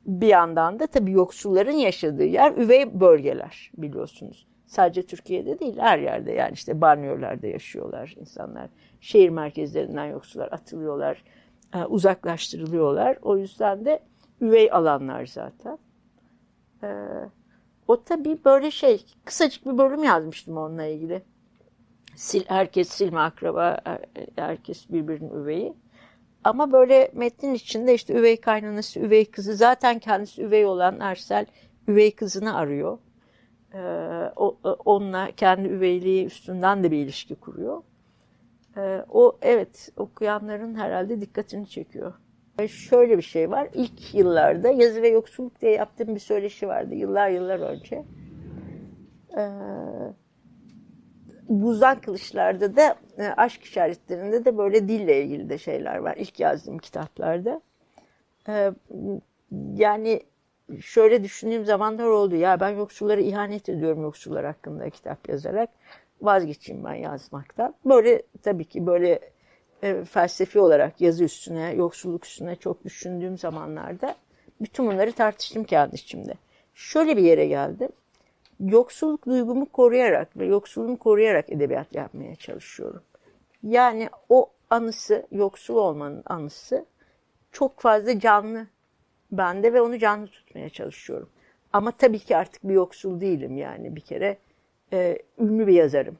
[0.06, 4.48] Bir yandan da tabii yoksulların yaşadığı yer üvey bölgeler biliyorsunuz.
[4.68, 8.70] Sadece Türkiye'de değil her yerde yani işte banyolarda yaşıyorlar insanlar.
[9.02, 11.24] Şehir merkezlerinden yoksullar atılıyorlar,
[11.76, 13.18] e, uzaklaştırılıyorlar.
[13.22, 14.00] O yüzden de
[14.42, 15.78] üvey alanlar zaten.
[16.84, 16.90] E,
[17.88, 21.22] o tabii böyle şey kısacık bir bölüm yazmıştım onunla ilgili.
[22.26, 23.78] Sil, herkes silme akraba,
[24.36, 25.74] herkes birbirinin üveyi.
[26.44, 31.46] Ama böyle metnin içinde işte üvey kaynanası, üvey kızı zaten kendisi üvey olan Ersel
[31.88, 32.98] üvey kızını arıyor
[33.74, 33.80] e,
[34.86, 37.84] onunla kendi üveyliği üstünden de bir ilişki kuruyor.
[38.78, 42.14] E, o evet okuyanların herhalde dikkatini çekiyor.
[42.60, 43.68] E, şöyle bir şey var.
[43.74, 48.04] İlk yıllarda yazı ve yoksulluk diye yaptığım bir söyleşi vardı yıllar yıllar önce.
[49.38, 49.44] E,
[51.50, 56.16] Buzdan Kılıçlar'da da e, aşk işaretlerinde de böyle dille ilgili de şeyler var.
[56.18, 57.62] İlk yazdığım kitaplarda.
[59.76, 60.22] Yani
[60.82, 62.36] şöyle düşündüğüm zamanlar oldu.
[62.36, 65.70] Ya ben yoksullara ihanet ediyorum yoksullar hakkında kitap yazarak.
[66.22, 67.76] Vazgeçeyim ben yazmaktan.
[67.86, 69.20] Böyle tabii ki böyle
[69.84, 74.16] e, felsefi olarak yazı üstüne, yoksulluk üstüne çok düşündüğüm zamanlarda
[74.62, 76.34] bütün bunları tartıştım kendi içimde.
[76.76, 77.90] Şöyle bir yere geldim.
[78.60, 83.02] Yoksulluk duygumu koruyarak ve yoksulluğumu koruyarak edebiyat yapmaya çalışıyorum.
[83.64, 86.86] Yani o anısı, yoksul olmanın anısı
[87.52, 88.68] çok fazla canlı
[89.32, 91.30] bende ve onu canlı tutmaya çalışıyorum.
[91.74, 94.38] Ama tabii ki artık bir yoksul değilim yani bir kere
[94.94, 96.18] e, ünlü bir yazarım.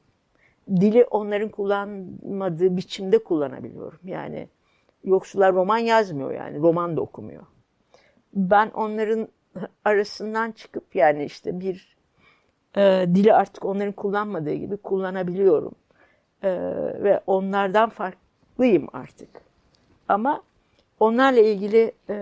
[0.70, 4.00] Dili onların kullanmadığı biçimde kullanabiliyorum.
[4.04, 4.48] Yani
[5.04, 7.42] yoksullar roman yazmıyor yani roman da okumuyor.
[8.34, 9.28] Ben onların
[9.84, 11.96] arasından çıkıp yani işte bir
[12.76, 15.74] e, dili artık onların kullanmadığı gibi kullanabiliyorum.
[16.42, 16.50] E,
[17.02, 19.28] ve onlardan farklıyım artık.
[20.08, 20.42] Ama
[21.00, 22.14] Onlarla ilgili e,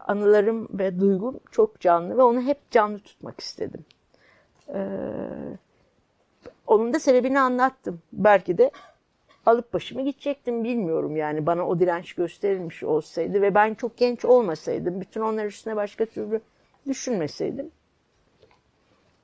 [0.00, 3.84] anılarım ve duygum çok canlı ve onu hep canlı tutmak istedim.
[4.68, 4.80] E,
[6.66, 8.02] onun da sebebini anlattım.
[8.12, 8.70] Belki de
[9.46, 15.00] alıp başımı gidecektim bilmiyorum yani bana o direnç gösterilmiş olsaydı ve ben çok genç olmasaydım,
[15.00, 16.40] bütün onlar üstüne başka türlü
[16.86, 17.70] düşünmeseydim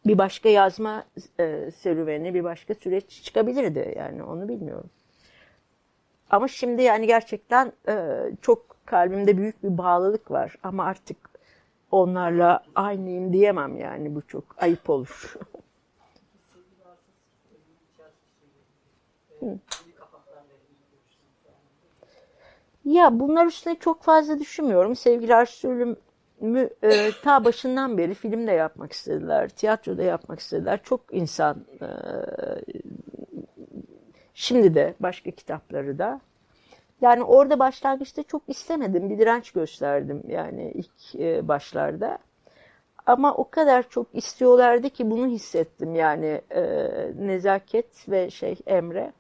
[0.07, 1.05] bir başka yazma
[1.41, 4.91] e, serüveni, bir başka süreç çıkabilirdi yani onu bilmiyorum.
[6.31, 11.17] Ama şimdi yani gerçekten e, çok kalbimde büyük bir bağlılık var ama artık
[11.91, 15.37] onlarla aynıyım diyemem yani bu çok ayıp olur.
[22.85, 24.97] Ya bunlar üstüne çok fazla düşünmüyorum.
[24.97, 25.97] Sevgili Arşülüm
[26.83, 30.81] e, ta başından beri film de yapmak istediler, tiyatro da yapmak istediler.
[30.83, 31.89] Çok insan e,
[34.35, 36.21] şimdi de başka kitapları da.
[37.01, 42.19] Yani orada başlangıçta çok istemedim, bir direnç gösterdim yani ilk e, başlarda.
[43.07, 46.63] Ama o kadar çok istiyorlardı ki bunu hissettim yani e,
[47.19, 49.13] nezaket ve şey Emre.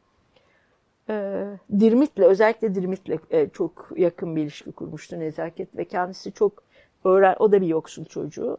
[1.08, 1.44] E,
[1.80, 6.62] Dirmit'le özellikle Dirmit'le e, çok yakın bir ilişki kurmuştu nezaket ve kendisi çok
[7.04, 8.58] öğren o da bir yoksul çocuğu.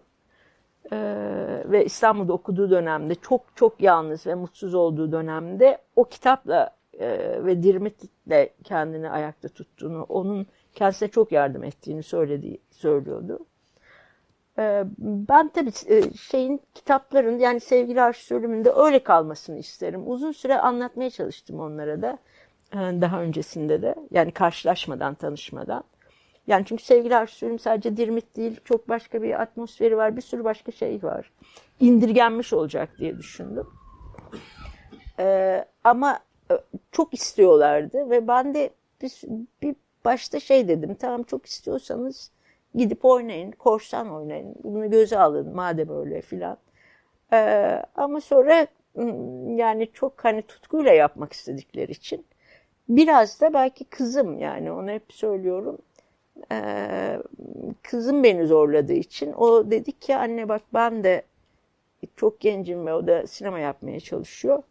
[0.91, 0.97] E,
[1.65, 7.64] ve İstanbul'da okuduğu dönemde çok çok yalnız ve mutsuz olduğu dönemde o kitapla e, ve
[7.64, 13.39] Dirmit'le kendini ayakta tuttuğunu, onun kendisine çok yardım ettiğini söylediği söylüyordu.
[14.60, 20.04] Ee, ben tabii e, şeyin kitapların yani sevgili arşiv bölümünde öyle kalmasını isterim.
[20.06, 22.18] Uzun süre anlatmaya çalıştım onlara da
[22.74, 25.84] e, daha öncesinde de yani karşılaşmadan tanışmadan.
[26.48, 30.72] Yani çünkü sevgili arşiv sadece Dirmit değil çok başka bir atmosferi var bir sürü başka
[30.72, 31.32] şey var.
[31.80, 33.68] İndirgenmiş olacak diye düşündüm.
[35.84, 36.20] Ama e,
[36.91, 38.70] çok istiyorlardı ve ben de
[39.02, 39.22] bir,
[39.62, 39.76] bir
[40.06, 42.32] başta şey dedim tamam çok istiyorsanız
[42.76, 44.56] Gidip oynayın, korsan oynayın.
[44.64, 46.58] Bunu göze alın madem öyle filan.
[47.34, 48.68] Ee, ama sonra
[49.56, 52.26] yani çok hani tutkuyla yapmak istedikleri için
[52.89, 55.78] biraz da belki kızım yani onu hep söylüyorum.
[56.52, 57.18] Ee,
[57.84, 61.22] kızım beni zorladığı için o dedi ki anne bak ben de
[62.16, 64.64] çok gencim ve o da sinema yapmaya çalışıyor.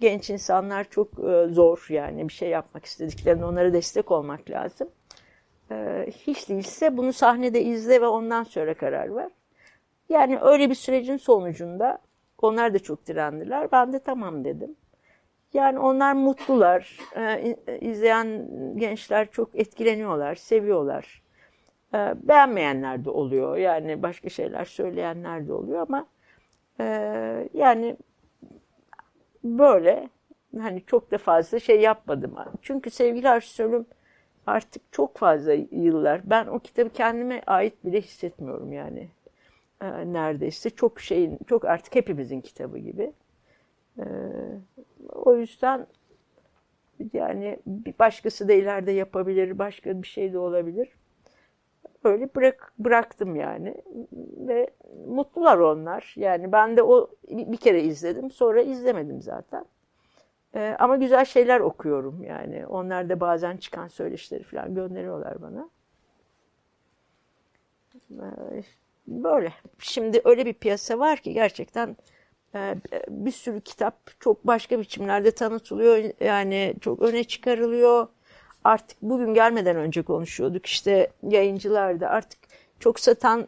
[0.00, 4.88] Genç insanlar çok e, zor yani bir şey yapmak istediklerinde onlara destek olmak lazım.
[5.70, 9.30] Ee, hiç değilse bunu sahnede izle ve ondan sonra karar ver.
[10.08, 11.98] Yani öyle bir sürecin sonucunda
[12.42, 13.72] onlar da çok direndiler.
[13.72, 14.76] Ben de tamam dedim.
[15.54, 16.98] Yani onlar mutlular.
[17.16, 21.22] Ee, izleyen gençler çok etkileniyorlar, seviyorlar.
[22.14, 23.56] Beğenmeyenler de oluyor.
[23.56, 26.06] Yani başka şeyler söyleyenler de oluyor ama
[26.80, 26.84] e,
[27.54, 27.96] yani
[29.44, 30.08] böyle
[30.58, 32.34] hani çok da fazla şey yapmadım.
[32.62, 33.86] Çünkü sevgili arşivörüm
[34.46, 36.30] artık çok fazla yıllar.
[36.30, 39.08] Ben o kitabı kendime ait bile hissetmiyorum yani.
[39.82, 43.12] Ee, neredeyse çok şeyin, çok artık hepimizin kitabı gibi.
[43.98, 44.04] Ee,
[45.08, 45.86] o yüzden
[47.12, 50.88] yani bir başkası da ileride yapabilir, başka bir şey de olabilir.
[52.04, 53.74] Öyle bırak, bıraktım yani
[54.38, 54.70] ve
[55.06, 56.14] mutlular onlar.
[56.16, 59.64] Yani ben de o bir kere izledim, sonra izlemedim zaten.
[60.54, 62.66] E, ama güzel şeyler okuyorum yani.
[62.66, 65.68] Onlar da bazen çıkan söyleşileri falan gönderiyorlar bana.
[68.10, 68.62] E,
[69.06, 69.52] böyle.
[69.78, 71.96] Şimdi öyle bir piyasa var ki gerçekten
[72.54, 72.74] e,
[73.08, 76.04] bir sürü kitap çok başka biçimlerde tanıtılıyor.
[76.20, 78.08] Yani çok öne çıkarılıyor.
[78.64, 80.66] Artık bugün gelmeden önce konuşuyorduk.
[80.66, 82.38] İşte yayıncılar da artık
[82.80, 83.46] çok satan e,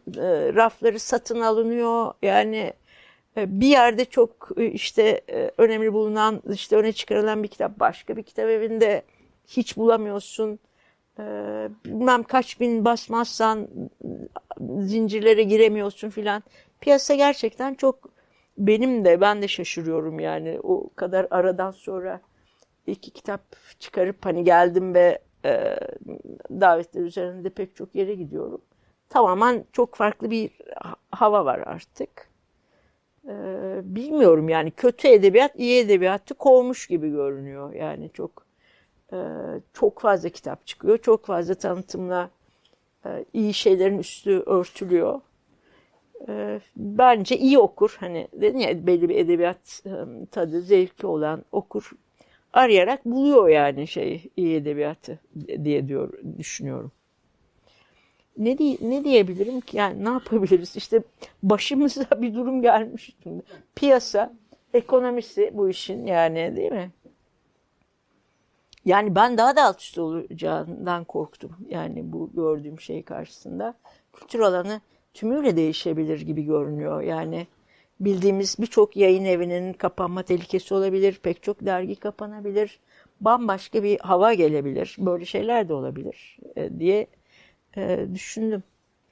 [0.55, 2.13] rafları satın alınıyor.
[2.23, 2.73] Yani
[3.37, 8.17] e, bir yerde çok e, işte e, önemli bulunan, işte öne çıkarılan bir kitap başka
[8.17, 9.03] bir kitap evinde
[9.47, 10.59] hiç bulamıyorsun.
[11.85, 13.69] Bilmem kaç bin basmazsan
[14.81, 16.43] zincirlere giremiyorsun filan.
[16.81, 18.09] Piyasa gerçekten çok
[18.59, 22.21] benim de ben de şaşırıyorum yani o kadar aradan sonra
[22.87, 23.41] iki kitap
[23.79, 25.77] çıkarıp hani geldim ve e,
[26.51, 28.61] davetler üzerinde pek çok yere gidiyorum.
[29.09, 30.51] Tamamen çok farklı bir
[31.11, 32.33] hava var artık.
[33.29, 37.73] Ee, bilmiyorum yani kötü edebiyat iyi edebiyatı kovmuş gibi görünüyor.
[37.73, 38.47] Yani çok
[39.13, 39.19] e,
[39.73, 40.99] çok fazla kitap çıkıyor.
[40.99, 42.31] Çok fazla tanıtımla
[43.07, 45.21] e, iyi şeylerin üstü örtülüyor.
[46.29, 47.97] E, bence iyi okur.
[48.01, 49.93] Hani dedin ya belli bir edebiyat e,
[50.31, 51.91] tadı, zevki olan okur.
[52.53, 55.19] Arayarak buluyor yani şey iyi edebiyatı
[55.65, 56.93] diye diyor düşünüyorum
[58.37, 59.77] ne, diye, ne diyebilirim ki?
[59.77, 60.77] Yani ne yapabiliriz?
[60.77, 61.03] İşte
[61.43, 63.17] başımıza bir durum gelmiş.
[63.75, 64.33] Piyasa,
[64.75, 66.91] ekonomisi bu işin yani değil mi?
[68.85, 71.57] Yani ben daha da alt üst olacağından korktum.
[71.69, 73.75] Yani bu gördüğüm şey karşısında.
[74.13, 74.81] Kültür alanı
[75.15, 77.01] tümüyle değişebilir gibi görünüyor.
[77.01, 77.47] Yani
[78.05, 81.21] bildiğimiz birçok yayın evinin kapanma tehlikesi olabilir.
[81.23, 82.81] Pek çok dergi kapanabilir.
[83.21, 84.97] Bambaşka bir hava gelebilir.
[84.99, 87.07] Böyle şeyler de olabilir e, diye
[87.77, 88.63] e, düşündüm.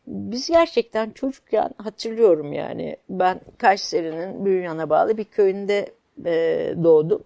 [0.06, 5.92] Biz gerçekten çocukken hatırlıyorum yani ben Kayseri'nin Büyüyan'a bağlı bir köyünde
[6.24, 7.24] e, doğdum.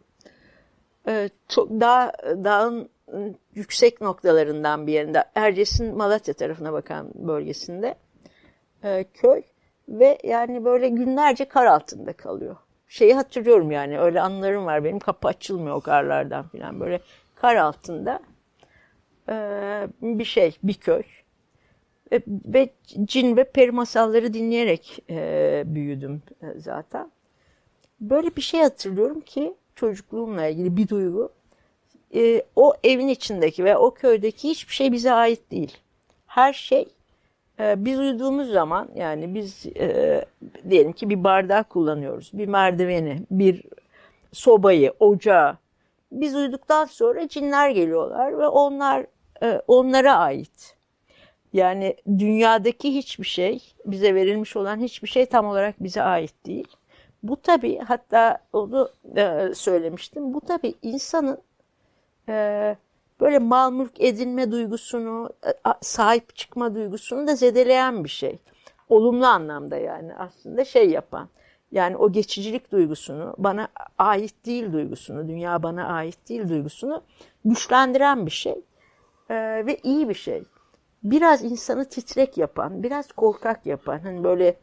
[1.48, 2.12] Çok dağ,
[2.44, 2.88] dağın
[3.54, 7.94] yüksek noktalarından bir yerinde Erciyes'in Malatya tarafına bakan bölgesinde
[9.14, 9.42] köy
[9.88, 12.56] ve yani böyle günlerce kar altında kalıyor.
[12.88, 17.00] Şeyi hatırlıyorum yani öyle anılarım var benim kapı açılmıyor o karlardan falan böyle
[17.34, 18.20] kar altında
[19.28, 19.34] e,
[20.02, 21.02] bir şey bir köy
[22.12, 22.70] e, ve
[23.04, 26.22] cin ve peri masalları dinleyerek e, büyüdüm
[26.56, 27.10] zaten.
[28.00, 31.32] Böyle bir şey hatırlıyorum ki çocukluğumla ilgili bir duygu.
[32.56, 35.78] O evin içindeki ve o köydeki hiçbir şey bize ait değil.
[36.26, 36.88] Her şey
[37.60, 40.24] e, biz uyuduğumuz zaman yani biz e,
[40.70, 43.62] diyelim ki bir bardak kullanıyoruz, bir merdiveni, bir
[44.32, 45.56] sobayı, ocağı.
[46.12, 49.06] Biz uyuduktan sonra cinler geliyorlar ve onlar
[49.42, 50.76] e, onlara ait.
[51.52, 56.68] Yani dünyadaki hiçbir şey, bize verilmiş olan hiçbir şey tam olarak bize ait değil.
[57.22, 60.34] Bu tabii hatta onu e, söylemiştim.
[60.34, 61.38] Bu tabii insanın
[62.28, 62.76] e,
[63.20, 65.50] böyle mal mülk edinme duygusunu, e,
[65.80, 68.38] sahip çıkma duygusunu da zedeleyen bir şey.
[68.88, 71.28] Olumlu anlamda yani aslında şey yapan.
[71.72, 77.02] Yani o geçicilik duygusunu, bana ait değil duygusunu, dünya bana ait değil duygusunu
[77.44, 78.60] güçlendiren bir şey.
[79.30, 80.44] Ee, ve iyi bir şey.
[81.02, 84.56] Biraz insanı titrek yapan, biraz korkak yapan, hani böyle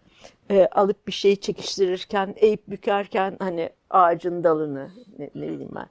[0.49, 5.87] e, alıp bir şeyi çekiştirirken, eğip bükerken hani ağacın dalını, ne, ne bileyim ben,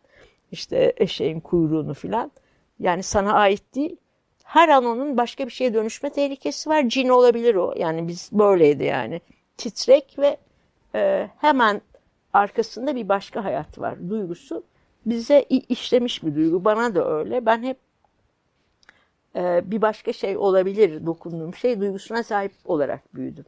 [0.53, 2.31] işte eşeğin kuyruğunu filan.
[2.81, 3.97] Yani sana ait değil.
[4.45, 6.89] Her an onun başka bir şeye dönüşme tehlikesi var.
[6.89, 7.75] Cin olabilir o.
[7.77, 9.21] Yani biz böyleydi yani.
[9.57, 10.37] Titrek ve
[10.95, 11.81] e, hemen
[12.33, 14.11] arkasında bir başka hayat var.
[14.11, 14.65] Duygusu
[15.07, 16.65] bize işlemiş bir duygu.
[16.65, 17.47] Bana da öyle.
[17.47, 17.77] Ben hep
[19.37, 23.45] e, bir başka şey olabilir dokunduğum şey duygusuna sahip olarak büyüdüm.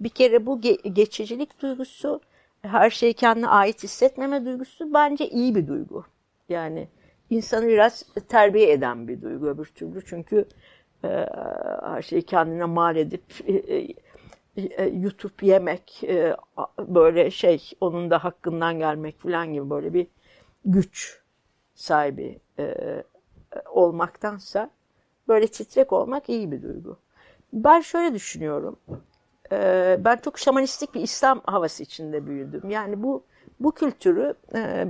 [0.00, 2.20] Bir kere bu ge- geçicilik duygusu,
[2.62, 6.04] her şeyi kendine ait hissetmeme duygusu bence iyi bir duygu.
[6.48, 6.88] Yani
[7.34, 10.04] insanı biraz terbiye eden bir duygu öbür türlü.
[10.04, 10.44] Çünkü
[11.04, 11.08] e,
[11.82, 13.54] her şeyi kendine mal edip e,
[14.56, 16.36] e, YouTube yemek, e,
[16.78, 20.06] böyle şey onun da hakkından gelmek falan gibi böyle bir
[20.64, 21.22] güç
[21.74, 22.74] sahibi e,
[23.66, 24.70] olmaktansa
[25.28, 26.98] böyle titrek olmak iyi bir duygu.
[27.52, 28.76] Ben şöyle düşünüyorum.
[29.52, 32.70] E, ben çok şamanistik bir İslam havası içinde büyüdüm.
[32.70, 33.24] Yani bu
[33.60, 34.86] bu kültürü e,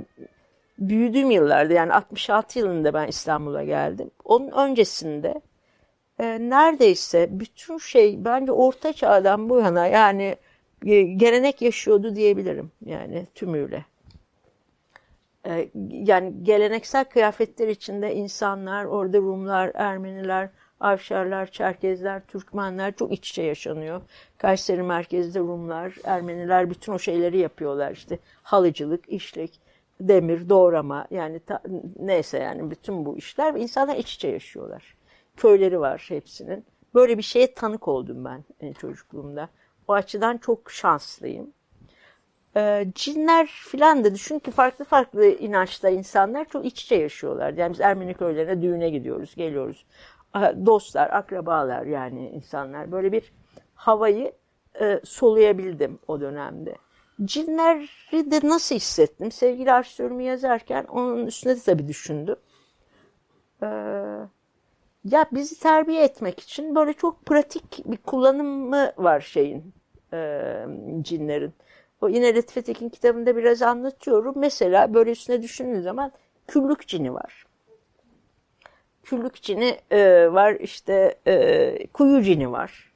[0.79, 4.11] büyüdüğüm yıllarda yani 66 yılında ben İstanbul'a geldim.
[4.23, 5.41] Onun öncesinde
[6.19, 10.35] e, neredeyse bütün şey bence orta çağdan bu yana yani
[10.85, 13.85] e, gelenek yaşıyordu diyebilirim yani tümüyle.
[15.47, 20.49] E, yani geleneksel kıyafetler içinde insanlar, orada Rumlar, Ermeniler,
[20.79, 24.01] Avşarlar, Çerkezler, Türkmenler çok iç içe yaşanıyor.
[24.37, 29.64] Kayseri merkezde Rumlar, Ermeniler bütün o şeyleri yapıyorlar işte halıcılık, işlik
[29.99, 31.61] demir, doğrama yani ta,
[31.99, 34.97] neyse yani bütün bu işler insanlar iç içe yaşıyorlar.
[35.37, 36.65] Köyleri var hepsinin.
[36.93, 39.49] Böyle bir şeye tanık oldum ben e, çocukluğumda.
[39.87, 41.53] O açıdan çok şanslıyım.
[42.57, 47.53] Ee, cinler filan da düşün ki farklı farklı inançta insanlar çok iç içe yaşıyorlar.
[47.53, 49.85] Yani biz Ermeni köylerine düğüne gidiyoruz, geliyoruz.
[50.65, 52.91] Dostlar, akrabalar yani insanlar.
[52.91, 53.33] Böyle bir
[53.75, 54.31] havayı
[54.81, 56.75] e, soluyabildim o dönemde.
[57.23, 59.31] Cinleri de nasıl hissettim?
[59.31, 62.35] Sevgili arşivörümü yazarken onun üstüne de tabii düşündüm.
[63.63, 63.67] Ee,
[65.05, 69.73] ya bizi terbiye etmek için böyle çok pratik bir kullanımı var şeyin,
[70.13, 70.65] e,
[71.01, 71.53] cinlerin.
[72.01, 74.33] O yine Lütfü Tekin kitabında biraz anlatıyorum.
[74.37, 76.11] Mesela böyle üstüne düşündüğün zaman
[76.47, 77.45] küllük cini var.
[79.03, 82.94] Küllük cini e, var, işte e, kuyu cini var.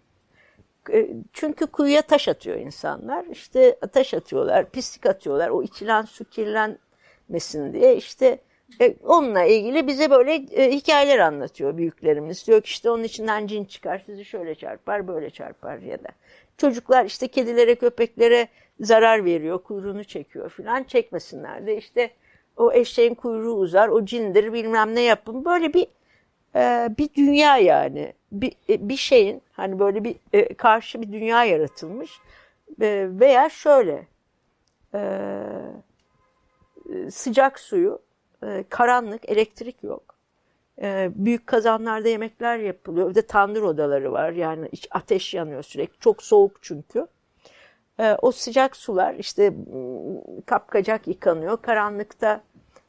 [0.94, 3.26] E, çünkü kuyuya taş atıyor insanlar.
[3.26, 5.50] İşte taş atıyorlar, pislik atıyorlar.
[5.50, 8.40] O içilen su kirlenmesin diye işte
[8.82, 12.48] e, onunla ilgili bize böyle e, hikayeler anlatıyor büyüklerimiz.
[12.48, 16.10] Diyor ki işte onun içinden cin çıkar, sizi şöyle çarpar, böyle çarpar ya da.
[16.58, 18.48] Çocuklar işte kedilere, köpeklere
[18.80, 22.12] zarar veriyor, kuyruğunu çekiyor filan çekmesinler de işte
[22.58, 25.46] o eşeğin kuyruğu uzar, o cindir bilmem ne yapın.
[25.46, 25.88] Böyle bir
[26.56, 28.14] e, bir dünya yani.
[28.32, 32.20] Bir, e, bir şeyin hani böyle bir e, karşı bir dünya yaratılmış.
[32.82, 34.08] E, veya şöyle
[34.93, 35.02] e,
[37.12, 38.02] sıcak suyu
[38.70, 40.16] karanlık elektrik yok.
[41.16, 43.16] Büyük kazanlarda yemekler yapılıyor.
[43.16, 44.32] Bir tandır odaları var.
[44.32, 46.00] Yani iç ateş yanıyor sürekli.
[46.00, 47.08] Çok soğuk çünkü.
[48.22, 49.54] O sıcak sular işte
[50.45, 51.62] kapkacak yıkanıyor.
[51.62, 52.41] Karanlıkta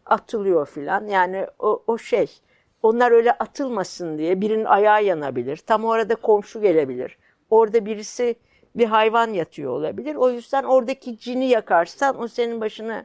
[0.06, 1.06] atılıyor filan.
[1.06, 2.40] Yani o, o şey
[2.82, 5.56] onlar öyle atılmasın diye birinin ayağı yanabilir.
[5.56, 7.18] Tam orada komşu gelebilir.
[7.50, 8.34] Orada birisi
[8.74, 10.14] bir hayvan yatıyor olabilir.
[10.14, 13.04] O yüzden oradaki cini yakarsan o senin başına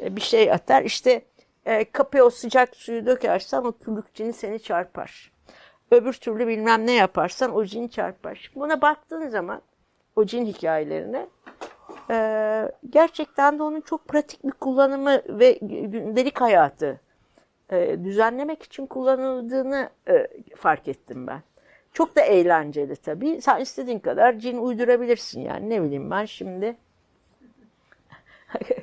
[0.00, 0.82] e, bir şey atar.
[0.82, 1.22] İşte
[1.66, 5.32] e, kapıya o sıcak suyu dökersen o küllük cini seni çarpar.
[5.90, 8.52] Öbür türlü bilmem ne yaparsan o cin çarpar.
[8.54, 9.62] Buna baktığın zaman
[10.16, 11.26] o cin hikayelerine
[12.10, 17.00] e, gerçekten de onun çok pratik bir kullanımı ve gündelik hayatı
[17.72, 21.42] e, düzenlemek için kullanıldığını e, fark ettim ben.
[21.92, 23.42] Çok da eğlenceli tabii.
[23.42, 25.70] Sen istediğin kadar cin uydurabilirsin yani.
[25.70, 26.76] Ne bileyim ben şimdi.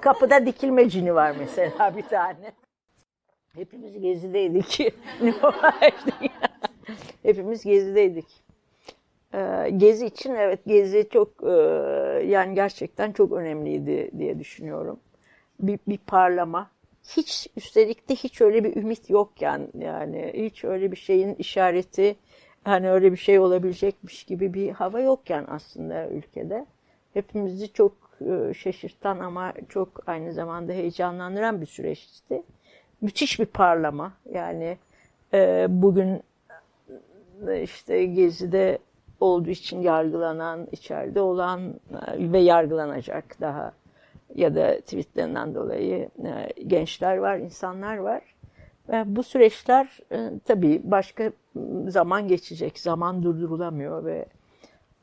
[0.00, 2.52] Kapıda dikilme cini var mesela bir tane.
[3.54, 4.80] Hepimiz gezideydik.
[7.22, 8.26] Hepimiz gezideydik.
[9.34, 11.50] Ee, gezi için evet gezi çok e,
[12.26, 15.00] yani gerçekten çok önemliydi diye düşünüyorum.
[15.60, 16.70] Bir, bir parlama.
[17.08, 22.16] Hiç üstelik de hiç öyle bir ümit yokken yani hiç öyle bir şeyin işareti
[22.64, 26.66] hani öyle bir şey olabilecekmiş gibi bir hava yokken aslında ülkede.
[27.14, 32.42] Hepimizi çok e, şaşırtan ama çok aynı zamanda heyecanlandıran bir süreçti.
[33.00, 34.12] Müthiş bir parlama.
[34.32, 34.78] Yani
[35.34, 36.22] e, bugün
[37.48, 38.78] e, işte Gezi'de
[39.20, 41.74] olduğu için yargılanan, içeride olan
[42.18, 43.72] ve yargılanacak daha
[44.36, 46.08] ya da tweetlerinden dolayı
[46.66, 48.22] gençler var, insanlar var.
[48.88, 49.98] Ve bu süreçler
[50.44, 51.32] tabii başka
[51.88, 54.26] zaman geçecek, zaman durdurulamıyor ve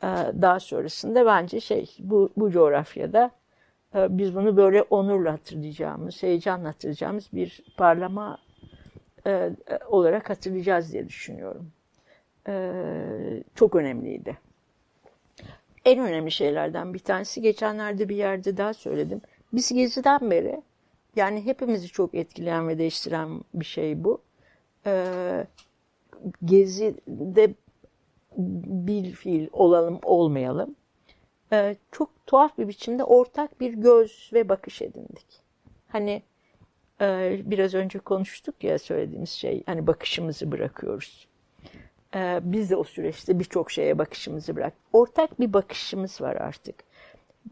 [0.04, 0.08] ee,
[0.42, 3.32] daha sonrasında bence şey bu, bu coğrafyada
[3.96, 8.38] e, biz bunu böyle onurla hatırlayacağımız, heyecanla hatırlayacağımız bir parlama
[9.28, 9.52] e,
[9.88, 11.72] olarak hatırlayacağız diye düşünüyorum.
[12.48, 12.72] E,
[13.56, 14.38] çok önemliydi.
[15.86, 19.22] En önemli şeylerden bir tanesi geçenlerde bir yerde daha söyledim.
[19.54, 20.62] Biz Gezi'den beri
[21.16, 24.22] yani hepimizi çok etkileyen ve değiştiren bir şey bu.
[26.46, 27.54] Gezi'de
[28.86, 30.76] bir fiil olalım olmayalım
[31.54, 35.44] e, çok tuhaf bir biçimde ortak bir göz ve bakış edindik.
[35.88, 36.24] Hani
[37.02, 41.28] e, biraz önce konuştuk ya söylediğimiz şey hani bakışımızı bırakıyoruz.
[42.16, 44.74] E, biz de o süreçte birçok şeye bakışımızı bırak.
[44.94, 46.76] Ortak bir bakışımız var artık.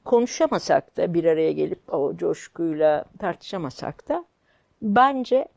[0.05, 4.25] Konuşamasak da bir araya gelip o coşkuyla tartışamasak da
[4.81, 5.47] bence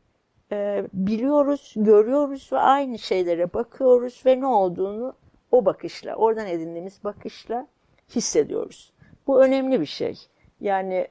[0.51, 5.13] e, biliyoruz, görüyoruz ve aynı şeylere bakıyoruz ve ne olduğunu
[5.51, 7.67] o bakışla, oradan edindiğimiz bakışla
[8.15, 8.93] hissediyoruz.
[9.27, 10.17] Bu önemli bir şey.
[10.61, 11.07] Yani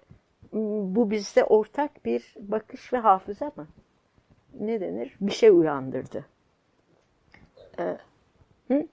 [0.52, 3.68] bu bizde ortak bir bakış ve hafıza mı?
[4.60, 5.16] Ne denir?
[5.20, 6.24] Bir şey uyandırdı.
[7.78, 7.98] Ee,
[8.68, 8.86] hı?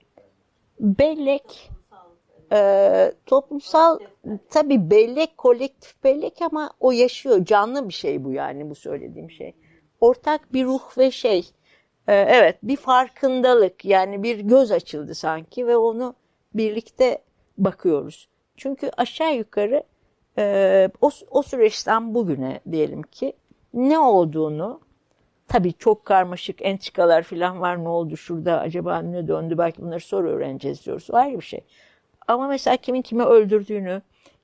[0.80, 1.72] Bellek
[2.52, 4.00] e, toplumsal
[4.50, 9.56] tabi bellek kolektif bellek ama o yaşıyor canlı bir şey bu yani bu söylediğim şey
[10.02, 11.52] ortak bir ruh ve şey
[12.08, 16.16] e, evet bir farkındalık yani bir göz açıldı sanki ve onu
[16.54, 17.22] birlikte
[17.58, 18.30] bakıyoruz.
[18.58, 19.84] Çünkü aşağı yukarı
[20.38, 23.34] e, o, o süreçten bugüne diyelim ki
[23.74, 24.80] ne olduğunu
[25.52, 30.30] tabii çok karmaşık entrikalar falan var ne oldu şurada acaba ne döndü belki bunları soru
[30.30, 31.08] öğreneceğiz diyoruz.
[31.12, 31.64] O ayrı bir şey.
[32.28, 34.02] Ama mesela kimin kime öldürdüğünü,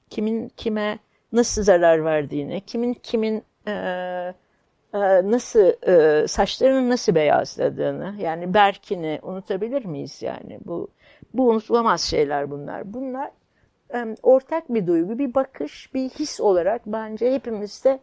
[0.09, 0.99] kimin kime
[1.33, 3.71] nasıl zarar verdiğini, kimin kimin e,
[4.93, 4.99] e,
[5.31, 10.89] nasıl e, saçlarının nasıl beyazladığını yani Berkin'i unutabilir miyiz yani bu
[11.33, 12.93] bu unutulamaz şeyler bunlar.
[12.93, 13.31] Bunlar
[13.93, 17.99] e, ortak bir duygu, bir bakış, bir his olarak bence hepimizde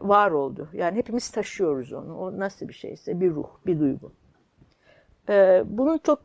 [0.00, 0.68] var oldu.
[0.72, 2.18] Yani hepimiz taşıyoruz onu.
[2.18, 4.12] O nasıl bir şeyse bir ruh, bir duygu.
[5.64, 6.20] Bunun çok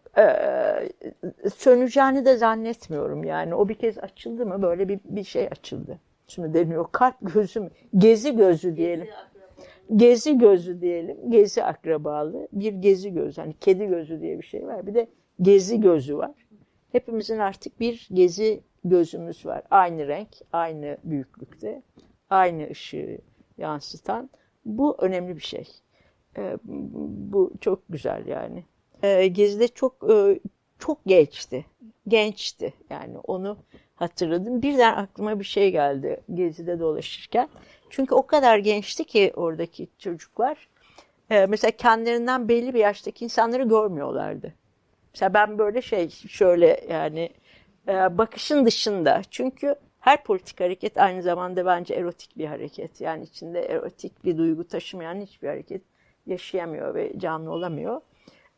[1.56, 3.24] söneceğini de zannetmiyorum.
[3.24, 6.00] Yani o bir kez açıldı mı böyle bir, bir şey açıldı.
[6.28, 7.70] Şimdi deniyor kalp gözü mü?
[7.98, 9.08] Gezi gözü diyelim.
[9.96, 11.32] Gezi gözü diyelim.
[11.32, 12.48] Gezi akrabalı.
[12.52, 13.42] Bir gezi gözü.
[13.42, 14.88] Hani kedi gözü diye bir şey var.
[14.88, 15.08] Bir de
[15.42, 16.32] gezi gözü var.
[16.92, 19.62] Hepimizin artık bir gezi gözümüz var.
[19.72, 21.82] Aynı renk, aynı büyüklükte,
[22.30, 23.18] aynı ışığı
[23.58, 24.30] yansıtan.
[24.66, 25.68] Bu önemli bir şey.
[26.38, 28.64] Ee, bu çok güzel yani.
[29.04, 30.40] Ee, gezide çok e,
[30.80, 31.66] çok gençti.
[32.08, 33.58] Gençti yani onu
[33.96, 34.62] hatırladım.
[34.62, 37.50] Birden aklıma bir şey geldi gezide dolaşırken.
[37.90, 40.68] Çünkü o kadar gençti ki oradaki çocuklar.
[41.30, 44.54] E, mesela kendilerinden belli bir yaştaki insanları görmüyorlardı.
[45.14, 47.30] Mesela ben böyle şey şöyle yani
[47.88, 49.22] e, bakışın dışında.
[49.32, 49.76] Çünkü
[50.06, 53.02] her politik hareket aynı zamanda bence erotik bir hareket.
[53.02, 55.82] Yani içinde erotik bir duygu taşımayan hiçbir hareket
[56.26, 58.02] yaşayamıyor ve canlı olamıyor.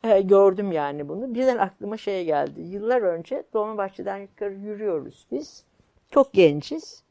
[0.03, 1.35] E, gördüm yani bunu.
[1.35, 2.61] Birden aklıma şey geldi.
[2.61, 5.63] Yıllar önce Dolmabahçe'den yukarı yürüyoruz biz.
[6.11, 7.03] Çok genciz.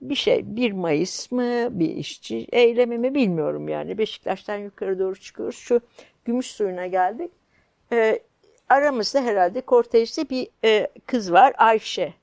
[0.00, 3.98] Bir şey, 1 Mayıs mı, bir işçi eylemi mi bilmiyorum yani.
[3.98, 5.56] Beşiktaş'tan yukarı doğru çıkıyoruz.
[5.56, 5.80] Şu
[6.24, 7.30] gümüş suyuna geldik.
[7.92, 8.20] E,
[8.68, 12.21] aramızda herhalde kortejde bir e, kız var, Ayşe.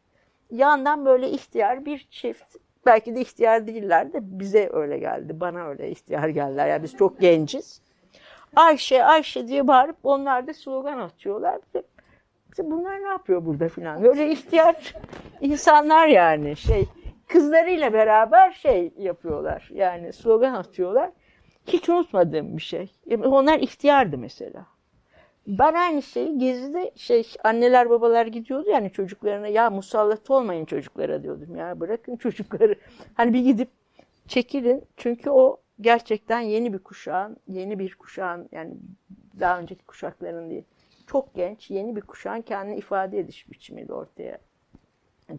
[0.52, 2.56] Yandan böyle ihtiyar bir çift.
[2.86, 5.40] Belki de ihtiyar değiller de bize öyle geldi.
[5.40, 6.68] Bana öyle ihtiyar geldiler.
[6.68, 7.82] Yani biz çok genciz.
[8.56, 11.60] Ayşe Ayşe diye bağırıp onlar da slogan atıyorlar.
[12.50, 14.04] İşte bunlar ne yapıyor burada filan.
[14.04, 14.94] Böyle ihtiyar
[15.42, 16.86] insanlar yani şey
[17.28, 19.70] kızlarıyla beraber şey yapıyorlar.
[19.74, 21.12] Yani slogan atıyorlar.
[21.68, 22.92] Hiç unutmadığım bir şey.
[23.24, 24.66] Onlar ihtiyardı mesela.
[25.50, 31.56] Ben aynı şeyi Gezi'de şey anneler babalar gidiyordu yani çocuklarına ya musallat olmayın çocuklara diyordum
[31.56, 32.76] ya bırakın çocukları.
[33.14, 33.70] Hani bir gidip
[34.28, 38.74] çekilin çünkü o gerçekten yeni bir kuşağın, yeni bir kuşağın yani
[39.40, 40.64] daha önceki kuşakların değil.
[41.08, 44.38] Çok genç, yeni bir kuşağın kendini ifade ediş biçimiydi ortaya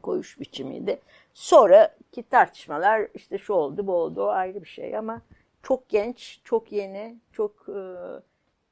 [0.02, 1.00] koyuş biçimiydi.
[1.34, 5.22] Sonraki tartışmalar işte şu oldu bu oldu o ayrı bir şey ama
[5.62, 7.80] çok genç, çok yeni, çok e,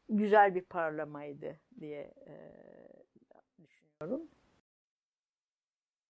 [0.08, 2.34] güzel bir parlamaydı diye e,
[3.64, 4.28] düşünüyorum.